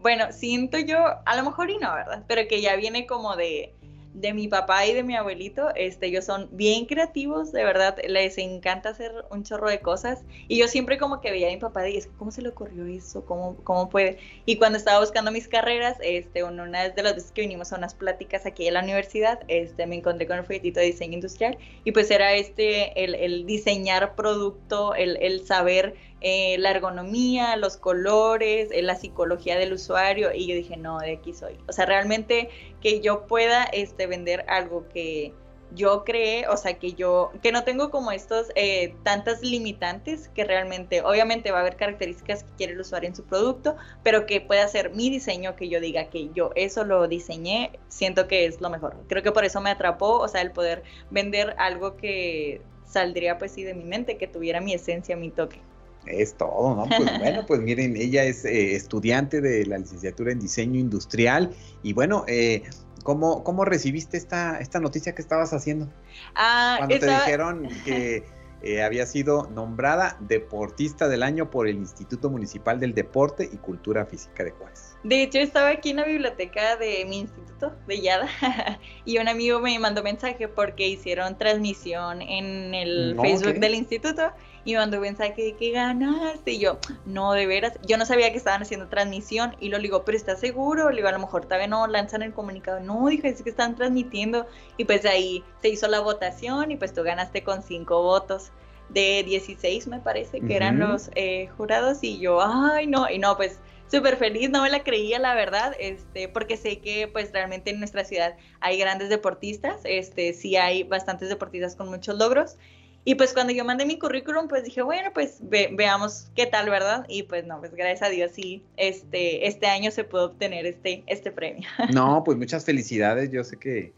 bueno, 0.00 0.32
siento 0.32 0.78
yo, 0.78 0.98
a 1.24 1.36
lo 1.36 1.44
mejor 1.44 1.70
y 1.70 1.78
no, 1.78 1.94
¿verdad? 1.94 2.24
Pero 2.26 2.48
que 2.48 2.62
ya 2.62 2.76
viene 2.76 3.06
como 3.06 3.36
de, 3.36 3.74
de 4.14 4.32
mi 4.34 4.48
papá 4.48 4.86
y 4.86 4.94
de 4.94 5.02
mi 5.02 5.14
abuelito, 5.14 5.68
este, 5.76 6.06
ellos 6.06 6.24
son 6.24 6.48
bien 6.52 6.86
creativos, 6.86 7.52
de 7.52 7.64
verdad, 7.64 7.96
les 8.08 8.38
encanta 8.38 8.90
hacer 8.90 9.12
un 9.30 9.44
chorro 9.44 9.68
de 9.68 9.80
cosas. 9.80 10.24
Y 10.48 10.58
yo 10.58 10.68
siempre 10.68 10.98
como 10.98 11.20
que 11.20 11.30
veía 11.30 11.48
a 11.48 11.50
mi 11.50 11.58
papá 11.58 11.88
y 11.88 11.96
es 11.96 12.08
¿cómo 12.18 12.30
se 12.30 12.42
le 12.42 12.48
ocurrió 12.48 12.86
eso? 12.86 13.24
¿Cómo, 13.24 13.56
cómo 13.62 13.88
puede? 13.88 14.18
Y 14.46 14.56
cuando 14.56 14.78
estaba 14.78 15.00
buscando 15.00 15.30
mis 15.30 15.48
carreras, 15.48 15.96
este, 16.02 16.42
una 16.42 16.88
de 16.88 17.02
las 17.02 17.14
veces 17.14 17.32
que 17.32 17.42
vinimos 17.42 17.72
a 17.72 17.76
unas 17.76 17.94
pláticas 17.94 18.46
aquí 18.46 18.66
en 18.66 18.74
la 18.74 18.82
universidad, 18.82 19.40
este, 19.48 19.86
me 19.86 19.96
encontré 19.96 20.26
con 20.26 20.38
el 20.38 20.44
folletito 20.44 20.80
de 20.80 20.86
diseño 20.86 21.14
industrial 21.14 21.58
y 21.84 21.92
pues 21.92 22.10
era 22.10 22.34
este, 22.34 23.04
el, 23.04 23.14
el 23.14 23.46
diseñar 23.46 24.14
producto, 24.16 24.94
el, 24.94 25.16
el 25.20 25.46
saber 25.46 25.94
eh, 26.20 26.56
la 26.58 26.70
ergonomía, 26.70 27.56
los 27.56 27.76
colores, 27.76 28.68
eh, 28.72 28.82
la 28.82 28.96
psicología 28.96 29.58
del 29.58 29.72
usuario 29.72 30.32
y 30.34 30.46
yo 30.46 30.54
dije, 30.54 30.76
no, 30.76 30.98
de 30.98 31.12
aquí 31.12 31.32
soy. 31.32 31.58
O 31.68 31.72
sea, 31.72 31.86
realmente 31.86 32.50
que 32.80 33.00
yo 33.00 33.26
pueda 33.26 33.64
este, 33.64 34.06
vender 34.06 34.44
algo 34.48 34.88
que 34.88 35.32
yo 35.74 36.04
creé, 36.04 36.48
o 36.48 36.56
sea, 36.56 36.74
que 36.78 36.94
yo, 36.94 37.30
que 37.42 37.52
no 37.52 37.64
tengo 37.64 37.90
como 37.90 38.10
estos 38.10 38.48
eh, 38.54 38.94
tantas 39.02 39.42
limitantes 39.42 40.28
que 40.28 40.44
realmente, 40.44 41.02
obviamente 41.02 41.52
va 41.52 41.58
a 41.58 41.60
haber 41.60 41.76
características 41.76 42.44
que 42.44 42.50
quiere 42.56 42.72
el 42.72 42.80
usuario 42.80 43.08
en 43.08 43.14
su 43.14 43.24
producto, 43.24 43.76
pero 44.02 44.26
que 44.26 44.40
pueda 44.40 44.66
ser 44.68 44.90
mi 44.90 45.10
diseño, 45.10 45.56
que 45.56 45.68
yo 45.68 45.80
diga 45.80 46.10
que 46.10 46.30
yo 46.34 46.50
eso 46.54 46.84
lo 46.84 47.06
diseñé, 47.08 47.78
siento 47.88 48.26
que 48.26 48.46
es 48.46 48.60
lo 48.60 48.70
mejor. 48.70 48.96
Creo 49.08 49.22
que 49.22 49.32
por 49.32 49.44
eso 49.44 49.60
me 49.60 49.70
atrapó, 49.70 50.18
o 50.18 50.28
sea, 50.28 50.40
el 50.40 50.50
poder 50.50 50.82
vender 51.10 51.54
algo 51.58 51.96
que 51.96 52.60
saldría 52.84 53.38
pues 53.38 53.52
sí 53.52 53.62
de 53.62 53.74
mi 53.74 53.84
mente, 53.84 54.16
que 54.16 54.26
tuviera 54.26 54.60
mi 54.60 54.74
esencia, 54.74 55.16
mi 55.16 55.30
toque. 55.30 55.60
Es 56.06 56.34
todo, 56.34 56.74
¿no? 56.74 56.84
Pues 56.96 57.10
bueno, 57.18 57.44
pues 57.46 57.60
miren, 57.60 57.96
ella 57.96 58.24
es 58.24 58.44
eh, 58.44 58.74
estudiante 58.74 59.40
de 59.40 59.66
la 59.66 59.78
licenciatura 59.78 60.32
en 60.32 60.40
diseño 60.40 60.78
industrial 60.78 61.54
y 61.82 61.92
bueno, 61.92 62.24
eh, 62.26 62.62
¿cómo, 63.02 63.44
¿cómo 63.44 63.64
recibiste 63.64 64.16
esta, 64.16 64.58
esta 64.58 64.80
noticia 64.80 65.14
que 65.14 65.22
estabas 65.22 65.52
haciendo? 65.52 65.88
Ah, 66.34 66.76
Cuando 66.78 66.98
te 66.98 67.06
dijeron 67.10 67.68
que 67.84 68.24
eh, 68.62 68.82
había 68.82 69.06
sido 69.06 69.48
nombrada 69.54 70.18
deportista 70.20 71.08
del 71.08 71.22
año 71.22 71.50
por 71.50 71.66
el 71.66 71.76
Instituto 71.76 72.28
Municipal 72.28 72.78
del 72.78 72.94
Deporte 72.94 73.48
y 73.50 73.56
Cultura 73.56 74.04
Física 74.04 74.44
de 74.44 74.50
Juárez. 74.50 74.96
De 75.02 75.22
hecho, 75.22 75.38
estaba 75.38 75.68
aquí 75.70 75.90
en 75.90 75.96
la 75.96 76.04
biblioteca 76.04 76.76
de 76.76 77.04
mi 77.06 77.20
instituto, 77.20 77.72
de 77.86 78.00
Yada, 78.00 78.28
y 79.04 79.18
un 79.18 79.28
amigo 79.28 79.60
me 79.60 79.78
mandó 79.78 80.02
mensaje 80.02 80.46
porque 80.48 80.88
hicieron 80.88 81.38
transmisión 81.38 82.20
en 82.20 82.74
el 82.74 83.16
Facebook 83.20 83.60
del 83.60 83.74
instituto 83.74 84.32
y 84.64 84.72
me 84.72 84.78
mandó 84.78 85.00
mensaje 85.00 85.42
de 85.42 85.56
que 85.56 85.70
ganaste. 85.70 86.52
Y 86.52 86.58
yo, 86.58 86.78
no, 87.06 87.32
de 87.32 87.46
veras, 87.46 87.78
yo 87.86 87.96
no 87.96 88.04
sabía 88.04 88.30
que 88.30 88.36
estaban 88.36 88.62
haciendo 88.62 88.88
transmisión. 88.88 89.56
Y 89.58 89.68
lo 89.68 89.78
digo, 89.78 90.04
pero 90.04 90.16
¿estás 90.16 90.40
seguro? 90.40 90.90
Le 90.90 90.96
digo, 90.96 91.08
a 91.08 91.12
lo 91.12 91.18
mejor 91.18 91.44
todavía 91.44 91.66
no 91.66 91.86
lanzan 91.86 92.22
el 92.22 92.32
comunicado. 92.32 92.80
No, 92.80 93.06
dije, 93.08 93.28
es 93.28 93.42
que 93.42 93.50
están 93.50 93.74
transmitiendo. 93.76 94.46
Y 94.76 94.84
pues 94.84 95.06
ahí 95.06 95.42
se 95.62 95.70
hizo 95.70 95.88
la 95.88 96.00
votación 96.00 96.70
y 96.70 96.76
pues 96.76 96.92
tú 96.92 97.02
ganaste 97.02 97.42
con 97.42 97.62
cinco 97.62 98.02
votos 98.02 98.52
de 98.90 99.22
16, 99.24 99.86
me 99.86 100.00
parece, 100.00 100.40
que 100.40 100.56
eran 100.56 100.78
los 100.78 101.10
eh, 101.14 101.48
jurados. 101.56 101.98
Y 102.02 102.18
yo, 102.18 102.40
ay, 102.42 102.86
no, 102.86 103.08
y 103.08 103.18
no, 103.18 103.36
pues 103.36 103.60
súper 103.90 104.16
feliz, 104.16 104.50
no 104.50 104.62
me 104.62 104.70
la 104.70 104.82
creía 104.82 105.18
la 105.18 105.34
verdad, 105.34 105.74
este, 105.78 106.28
porque 106.28 106.56
sé 106.56 106.78
que 106.78 107.08
pues 107.08 107.32
realmente 107.32 107.70
en 107.70 107.78
nuestra 107.78 108.04
ciudad 108.04 108.36
hay 108.60 108.78
grandes 108.78 109.08
deportistas, 109.08 109.80
este, 109.84 110.32
sí 110.32 110.56
hay 110.56 110.84
bastantes 110.84 111.28
deportistas 111.28 111.76
con 111.76 111.88
muchos 111.88 112.16
logros 112.16 112.56
y 113.04 113.14
pues 113.14 113.32
cuando 113.32 113.52
yo 113.52 113.64
mandé 113.64 113.86
mi 113.86 113.98
currículum, 113.98 114.46
pues 114.46 114.64
dije, 114.64 114.82
bueno, 114.82 115.10
pues 115.14 115.38
veamos 115.40 116.30
qué 116.36 116.46
tal, 116.46 116.68
¿verdad? 116.68 117.06
Y 117.08 117.22
pues 117.22 117.46
no, 117.46 117.58
pues 117.58 117.74
gracias 117.74 118.02
a 118.02 118.10
Dios 118.10 118.32
sí, 118.34 118.62
este, 118.76 119.46
este 119.46 119.66
año 119.66 119.90
se 119.90 120.04
pudo 120.04 120.26
obtener 120.26 120.66
este, 120.66 121.02
este 121.06 121.30
premio. 121.30 121.66
No, 121.94 122.22
pues 122.24 122.36
muchas 122.36 122.64
felicidades. 122.64 123.30
Yo 123.30 123.42
sé 123.42 123.56
que 123.56 123.92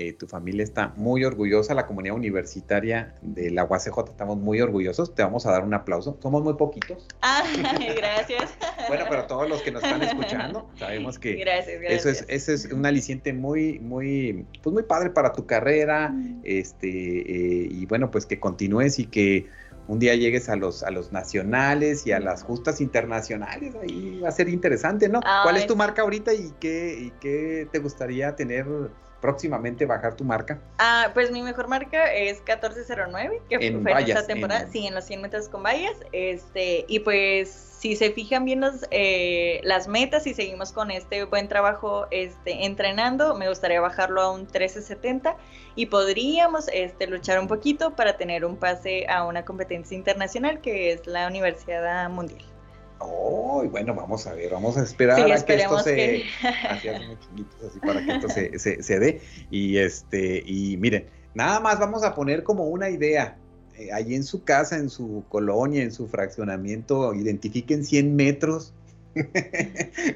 eh, 0.00 0.14
tu 0.14 0.26
familia 0.26 0.64
está 0.64 0.94
muy 0.96 1.26
orgullosa, 1.26 1.74
la 1.74 1.86
comunidad 1.86 2.16
universitaria 2.16 3.14
de 3.20 3.50
la 3.50 3.64
UACJ 3.64 3.98
estamos 4.08 4.38
muy 4.38 4.58
orgullosos. 4.62 5.14
Te 5.14 5.22
vamos 5.22 5.44
a 5.44 5.52
dar 5.52 5.62
un 5.62 5.74
aplauso. 5.74 6.16
Somos 6.22 6.42
muy 6.42 6.54
poquitos. 6.54 7.06
Ah, 7.22 7.42
gracias. 7.96 8.50
bueno, 8.88 9.04
pero 9.08 9.26
todos 9.26 9.48
los 9.48 9.60
que 9.62 9.70
nos 9.70 9.82
están 9.82 10.02
escuchando, 10.02 10.68
sabemos 10.78 11.18
que 11.18 11.44
eso 11.88 12.08
es, 12.08 12.24
eso 12.28 12.52
es 12.52 12.72
un 12.72 12.86
aliciente 12.86 13.32
muy, 13.32 13.78
muy, 13.78 14.46
pues 14.62 14.72
muy 14.72 14.82
padre 14.84 15.10
para 15.10 15.32
tu 15.32 15.44
carrera. 15.44 16.08
Mm. 16.08 16.40
Este, 16.44 16.88
eh, 16.88 17.68
y 17.70 17.84
bueno, 17.86 18.10
pues 18.10 18.24
que 18.24 18.40
continúes 18.40 18.98
y 18.98 19.06
que 19.06 19.46
un 19.86 19.98
día 19.98 20.14
llegues 20.14 20.48
a 20.48 20.56
los, 20.56 20.82
a 20.82 20.90
los 20.90 21.12
nacionales 21.12 22.06
y 22.06 22.12
a 22.12 22.20
las 22.20 22.42
justas 22.42 22.80
internacionales, 22.80 23.74
ahí 23.82 24.20
va 24.20 24.30
a 24.30 24.32
ser 24.32 24.48
interesante, 24.48 25.08
¿no? 25.08 25.20
¿Cuál 25.20 25.56
es 25.56 25.66
tu 25.66 25.76
marca 25.76 26.02
ahorita 26.02 26.32
y 26.32 26.52
qué, 26.58 26.96
y 26.98 27.12
qué 27.20 27.68
te 27.70 27.80
gustaría 27.80 28.34
tener 28.34 28.66
próximamente 29.20 29.86
bajar 29.86 30.14
tu 30.14 30.24
marca? 30.24 30.58
Ah, 30.78 31.10
pues 31.14 31.30
mi 31.30 31.42
mejor 31.42 31.68
marca 31.68 32.12
es 32.12 32.38
1409, 32.38 33.42
que 33.48 33.58
fue 33.58 33.66
en 33.66 34.08
esta 34.08 34.26
temporada, 34.26 34.66
sí, 34.70 34.86
en 34.86 34.94
los 34.94 35.04
100 35.04 35.22
metros 35.22 35.48
con 35.48 35.62
vallas, 35.62 35.96
este, 36.12 36.84
y 36.88 37.00
pues 37.00 37.70
si 37.80 37.96
se 37.96 38.10
fijan 38.10 38.44
bien 38.44 38.60
los, 38.60 38.86
eh, 38.90 39.60
las 39.64 39.88
metas 39.88 40.26
y 40.26 40.34
seguimos 40.34 40.70
con 40.70 40.90
este 40.90 41.24
buen 41.24 41.48
trabajo 41.48 42.06
este, 42.10 42.66
entrenando, 42.66 43.34
me 43.34 43.48
gustaría 43.48 43.80
bajarlo 43.80 44.20
a 44.20 44.32
un 44.32 44.40
1370 44.40 45.36
y 45.76 45.86
podríamos 45.86 46.68
este, 46.72 47.06
luchar 47.06 47.40
un 47.40 47.48
poquito 47.48 47.96
para 47.96 48.18
tener 48.18 48.44
un 48.44 48.56
pase 48.56 49.06
a 49.08 49.24
una 49.24 49.46
competencia 49.46 49.96
internacional 49.96 50.60
que 50.60 50.92
es 50.92 51.06
la 51.06 51.26
Universidad 51.26 52.10
Mundial. 52.10 52.49
Oh, 53.00 53.64
bueno, 53.70 53.94
vamos 53.94 54.26
a 54.26 54.34
ver, 54.34 54.50
vamos 54.52 54.76
a 54.76 54.82
esperar 54.82 55.20
a 55.20 55.44
que 55.44 55.54
esto 55.54 55.78
se. 55.80 56.22
Así, 56.68 56.88
así 56.88 57.80
para 57.80 58.04
que 58.04 58.12
esto 58.12 58.28
se, 58.28 58.82
se, 58.82 58.98
dé. 58.98 59.20
Y 59.50 59.78
este, 59.78 60.42
y 60.46 60.76
miren, 60.76 61.06
Nada 61.34 61.60
más 61.60 61.78
vamos 61.78 62.02
a 62.02 62.14
poner 62.14 62.42
como 62.42 62.66
una 62.66 62.90
idea. 62.90 63.36
Eh, 63.76 63.92
ahí 63.92 64.14
en 64.14 64.24
su 64.24 64.42
casa, 64.44 64.76
en 64.76 64.90
su 64.90 65.24
colonia, 65.28 65.82
en 65.82 65.92
su 65.92 66.08
fraccionamiento, 66.08 67.14
identifiquen 67.14 67.84
100 67.84 68.16
metros 68.16 68.74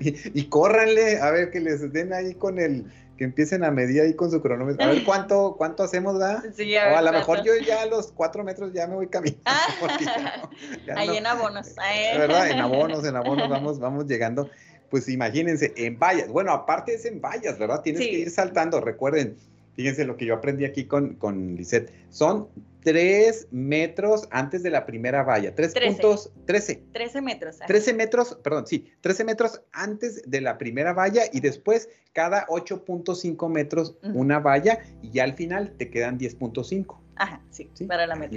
y, 0.01 0.39
y 0.39 0.45
córranle, 0.49 1.19
a 1.21 1.31
ver 1.31 1.51
que 1.51 1.61
les 1.61 1.93
den 1.93 2.13
ahí 2.13 2.35
con 2.35 2.59
el, 2.59 2.87
que 3.17 3.25
empiecen 3.25 3.65
a 3.65 3.71
medir 3.71 4.03
ahí 4.03 4.15
con 4.15 4.31
su 4.31 4.41
cronómetro. 4.41 4.85
A 4.85 4.89
ver 4.89 5.05
cuánto, 5.05 5.55
cuánto 5.57 5.83
hacemos, 5.83 6.15
¿verdad? 6.15 6.45
Sí, 6.55 6.77
a, 6.77 6.93
o 6.93 6.97
a 6.97 7.03
lo 7.03 7.13
mejor 7.13 7.43
yo 7.45 7.53
ya 7.57 7.83
a 7.83 7.87
los 7.87 8.13
cuatro 8.13 8.45
metros 8.45 8.73
ya 8.73 8.87
me 8.87 8.95
voy 8.95 9.09
caminando. 9.09 9.43
ahí 10.97 11.17
en 11.17 11.27
abonos. 11.27 11.75
¿Verdad? 12.17 12.51
En 12.51 12.61
abonos, 12.61 13.05
en 13.05 13.17
abonos 13.17 13.49
vamos, 13.49 13.79
vamos 13.79 14.07
llegando. 14.07 14.51
Pues 14.91 15.09
imagínense, 15.09 15.73
en 15.77 15.99
vallas. 15.99 16.29
Bueno, 16.29 16.53
aparte 16.53 16.95
es 16.95 17.05
en 17.05 17.21
vallas, 17.21 17.59
¿verdad? 17.59 17.83
Tienes 17.83 18.03
que 18.03 18.19
ir 18.19 18.31
saltando. 18.31 18.81
Recuerden, 18.81 19.37
fíjense 19.75 20.05
lo 20.05 20.17
que 20.17 20.27
yo 20.27 20.35
aprendí 20.35 20.65
aquí 20.65 20.85
con, 20.85 21.15
con 21.15 21.57
Lisette. 21.57 21.93
Son 22.11 22.49
tres 22.85 23.49
metros 23.51 24.29
antes 24.31 24.63
de 24.63 24.71
la 24.71 24.87
primera 24.87 25.25
valla. 25.25 25.55
Tres 25.55 25.75
puntos, 25.75 26.31
trece. 26.47 26.85
Trece 26.93 27.21
metros. 27.21 27.59
Trece 27.67 27.95
metros, 27.95 28.39
perdón, 28.45 28.67
sí, 28.67 28.93
trece 29.01 29.25
metros 29.25 29.63
antes 29.73 30.23
de 30.31 30.41
la 30.41 30.59
primera 30.59 30.93
valla 30.93 31.23
y 31.33 31.41
después 31.41 31.89
cada 32.13 32.47
8.5 32.47 33.49
metros 33.49 33.97
una 34.03 34.39
valla 34.39 34.79
y 35.03 35.11
ya 35.11 35.25
al 35.25 35.35
final 35.35 35.73
te 35.73 35.91
quedan 35.91 36.19
10.5. 36.19 36.97
Ajá, 37.17 37.41
sí, 37.51 37.69
para 37.89 38.07
la 38.07 38.15
meta. 38.15 38.37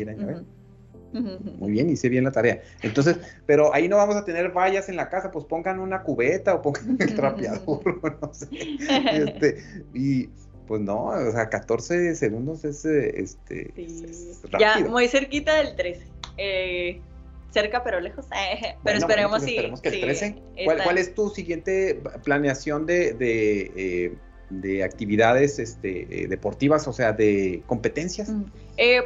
Muy 1.13 1.71
bien, 1.71 1.89
hice 1.89 2.09
bien 2.09 2.23
la 2.23 2.31
tarea. 2.31 2.61
Entonces, 2.81 3.17
pero 3.45 3.73
ahí 3.73 3.87
no 3.87 3.97
vamos 3.97 4.15
a 4.15 4.25
tener 4.25 4.51
vallas 4.51 4.89
en 4.89 4.95
la 4.95 5.09
casa, 5.09 5.31
pues 5.31 5.45
pongan 5.45 5.79
una 5.79 6.03
cubeta 6.03 6.53
o 6.55 6.61
pongan 6.61 6.97
el 6.99 7.15
trapeador, 7.15 8.19
no 8.21 8.33
sé. 8.33 8.47
Este, 9.13 9.57
y 9.93 10.29
pues 10.67 10.81
no, 10.81 11.05
o 11.05 11.31
sea, 11.31 11.49
14 11.49 12.15
segundos 12.15 12.63
es, 12.65 12.85
eh, 12.85 13.13
este, 13.15 13.73
rápido. 14.43 14.59
Ya, 14.59 14.79
muy 14.87 15.07
cerquita 15.07 15.55
del 15.55 15.75
13. 15.75 16.05
Eh, 16.37 17.01
cerca 17.51 17.83
pero 17.83 17.99
lejos. 17.99 18.25
pero 18.83 18.97
esperemos, 18.97 19.39
pues 19.39 19.51
esperemos 19.51 19.81
que 19.81 19.89
el 19.89 20.01
13. 20.01 20.35
¿Cuál, 20.83 20.97
es 20.97 21.15
tu 21.15 21.29
siguiente 21.29 22.01
planeación 22.23 22.85
de, 22.85 23.13
de, 23.13 24.17
eh, 24.63 24.83
actividades 24.83 25.57
este, 25.59 26.27
deportivas, 26.27 26.87
o 26.87 26.93
sea, 26.93 27.13
de 27.13 27.63
competencias? 27.65 28.29
Mm. 28.29 28.45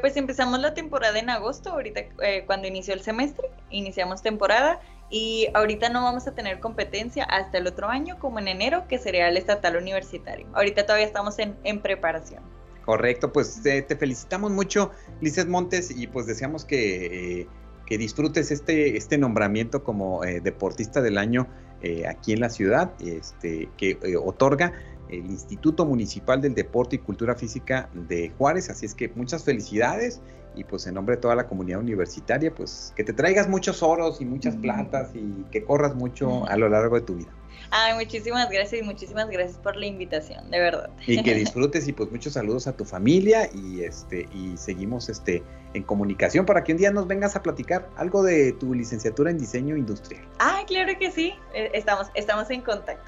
pues 0.02 0.18
empezamos 0.18 0.60
la 0.60 0.74
temporada 0.74 1.20
en 1.20 1.30
agosto, 1.30 1.72
ahorita 1.72 2.02
cuando 2.46 2.68
inició 2.68 2.94
el 2.94 3.02
semestre, 3.02 3.48
iniciamos 3.70 4.22
temporada 4.22 4.82
y 5.12 5.50
ahorita 5.54 5.90
no 5.90 6.04
vamos 6.04 6.26
a 6.28 6.34
tener 6.34 6.60
competencia 6.60 7.26
hasta 7.26 7.58
el 7.58 7.68
otro 7.68 7.90
año, 7.90 8.18
como 8.18 8.40
en 8.40 8.48
enero, 8.48 8.88
que 8.88 8.98
sería 8.98 9.28
el 9.28 9.38
estatal 9.38 9.76
universitario. 9.76 10.48
Ahorita 10.54 10.86
todavía 10.86 11.06
estamos 11.06 11.36
en, 11.38 11.82
preparación. 11.82 12.42
Correcto, 12.86 13.32
pues 13.32 13.62
te 13.62 13.96
felicitamos 13.96 14.52
mucho, 14.52 14.92
Lizeth 15.20 15.48
Montes, 15.48 15.92
y 15.92 16.08
pues 16.08 16.26
deseamos 16.26 16.66
que, 16.66 17.48
que 17.92 17.98
disfrutes 17.98 18.52
este, 18.52 18.96
este 18.96 19.18
nombramiento 19.18 19.84
como 19.84 20.24
eh, 20.24 20.40
deportista 20.40 21.02
del 21.02 21.18
año 21.18 21.48
eh, 21.82 22.08
aquí 22.08 22.32
en 22.32 22.40
la 22.40 22.50
ciudad, 22.50 22.94
este, 23.02 23.68
que 23.76 23.98
eh, 24.02 24.16
otorga 24.16 24.72
el 25.12 25.26
Instituto 25.26 25.86
Municipal 25.86 26.42
del 26.42 26.56
Deporte 26.56 26.96
y 26.96 27.00
Cultura 27.00 27.36
Física 27.36 27.90
de 27.94 28.32
Juárez. 28.38 28.70
Así 28.70 28.86
es 28.86 28.96
que 28.96 29.10
muchas 29.10 29.44
felicidades 29.44 30.22
y 30.56 30.64
pues 30.64 30.86
en 30.88 30.96
nombre 30.96 31.16
de 31.16 31.22
toda 31.22 31.36
la 31.36 31.48
comunidad 31.48 31.80
universitaria, 31.80 32.54
pues 32.54 32.94
que 32.96 33.04
te 33.04 33.14
traigas 33.14 33.48
muchos 33.48 33.82
oros 33.84 34.20
y 34.22 34.26
muchas 34.26 34.56
platas 34.56 35.12
y 35.14 35.46
que 35.52 35.64
corras 35.64 35.96
mucho 35.96 36.46
a 36.48 36.58
lo 36.58 36.68
largo 36.70 36.96
de 36.96 37.02
tu 37.02 37.16
vida. 37.16 37.32
Ay, 37.70 37.94
muchísimas 37.94 38.50
gracias 38.50 38.82
y 38.82 38.84
muchísimas 38.84 39.30
gracias 39.30 39.58
por 39.58 39.78
la 39.78 39.86
invitación, 39.86 40.50
de 40.52 40.60
verdad. 40.60 40.90
Y 41.08 41.24
que 41.24 41.34
disfrutes 41.36 41.88
y 41.88 41.94
pues 41.94 42.12
muchos 42.12 42.34
saludos 42.34 42.68
a 42.68 42.76
tu 42.76 42.84
familia 42.84 43.50
y 43.54 43.82
este 43.82 44.28
y 44.34 44.58
seguimos 44.58 45.08
este 45.08 45.42
en 45.74 45.84
comunicación 45.84 46.46
para 46.46 46.66
que 46.66 46.74
un 46.74 46.80
día 46.80 46.92
nos 46.92 47.08
vengas 47.08 47.36
a 47.38 47.44
platicar 47.44 47.90
algo 47.96 48.24
de 48.24 48.52
tu 48.54 48.74
licenciatura 48.74 49.32
en 49.32 49.38
diseño 49.38 49.78
industrial. 49.78 50.22
Ah, 50.40 50.64
claro 50.68 50.92
que 51.00 51.12
sí, 51.12 51.34
eh, 51.54 51.72
estamos 51.74 52.08
estamos 52.14 52.50
en 52.50 52.62
contacto. 52.62 53.04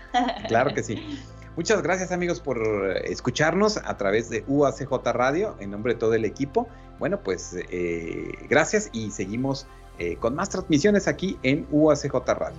Claro 0.47 0.73
que 0.73 0.83
sí. 0.83 0.95
Muchas 1.55 1.83
gracias 1.83 2.11
amigos 2.11 2.39
por 2.39 2.61
escucharnos 3.05 3.77
a 3.77 3.95
través 3.97 4.29
de 4.29 4.43
UACJ 4.47 4.91
Radio 5.13 5.55
en 5.59 5.69
nombre 5.69 5.93
de 5.93 5.99
todo 5.99 6.15
el 6.15 6.25
equipo. 6.25 6.67
Bueno, 6.97 7.21
pues 7.21 7.55
eh, 7.69 8.31
gracias 8.49 8.89
y 8.91 9.11
seguimos 9.11 9.67
eh, 9.99 10.15
con 10.17 10.33
más 10.33 10.49
transmisiones 10.49 11.07
aquí 11.07 11.37
en 11.43 11.67
UACJ 11.69 12.13
Radio. 12.27 12.57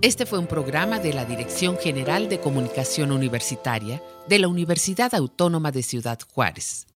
Este 0.00 0.24
fue 0.24 0.38
un 0.38 0.46
programa 0.46 0.98
de 0.98 1.12
la 1.12 1.24
Dirección 1.24 1.76
General 1.78 2.28
de 2.28 2.40
Comunicación 2.40 3.12
Universitaria 3.12 4.02
de 4.28 4.38
la 4.38 4.48
Universidad 4.48 5.14
Autónoma 5.14 5.70
de 5.70 5.82
Ciudad 5.82 6.18
Juárez. 6.34 6.86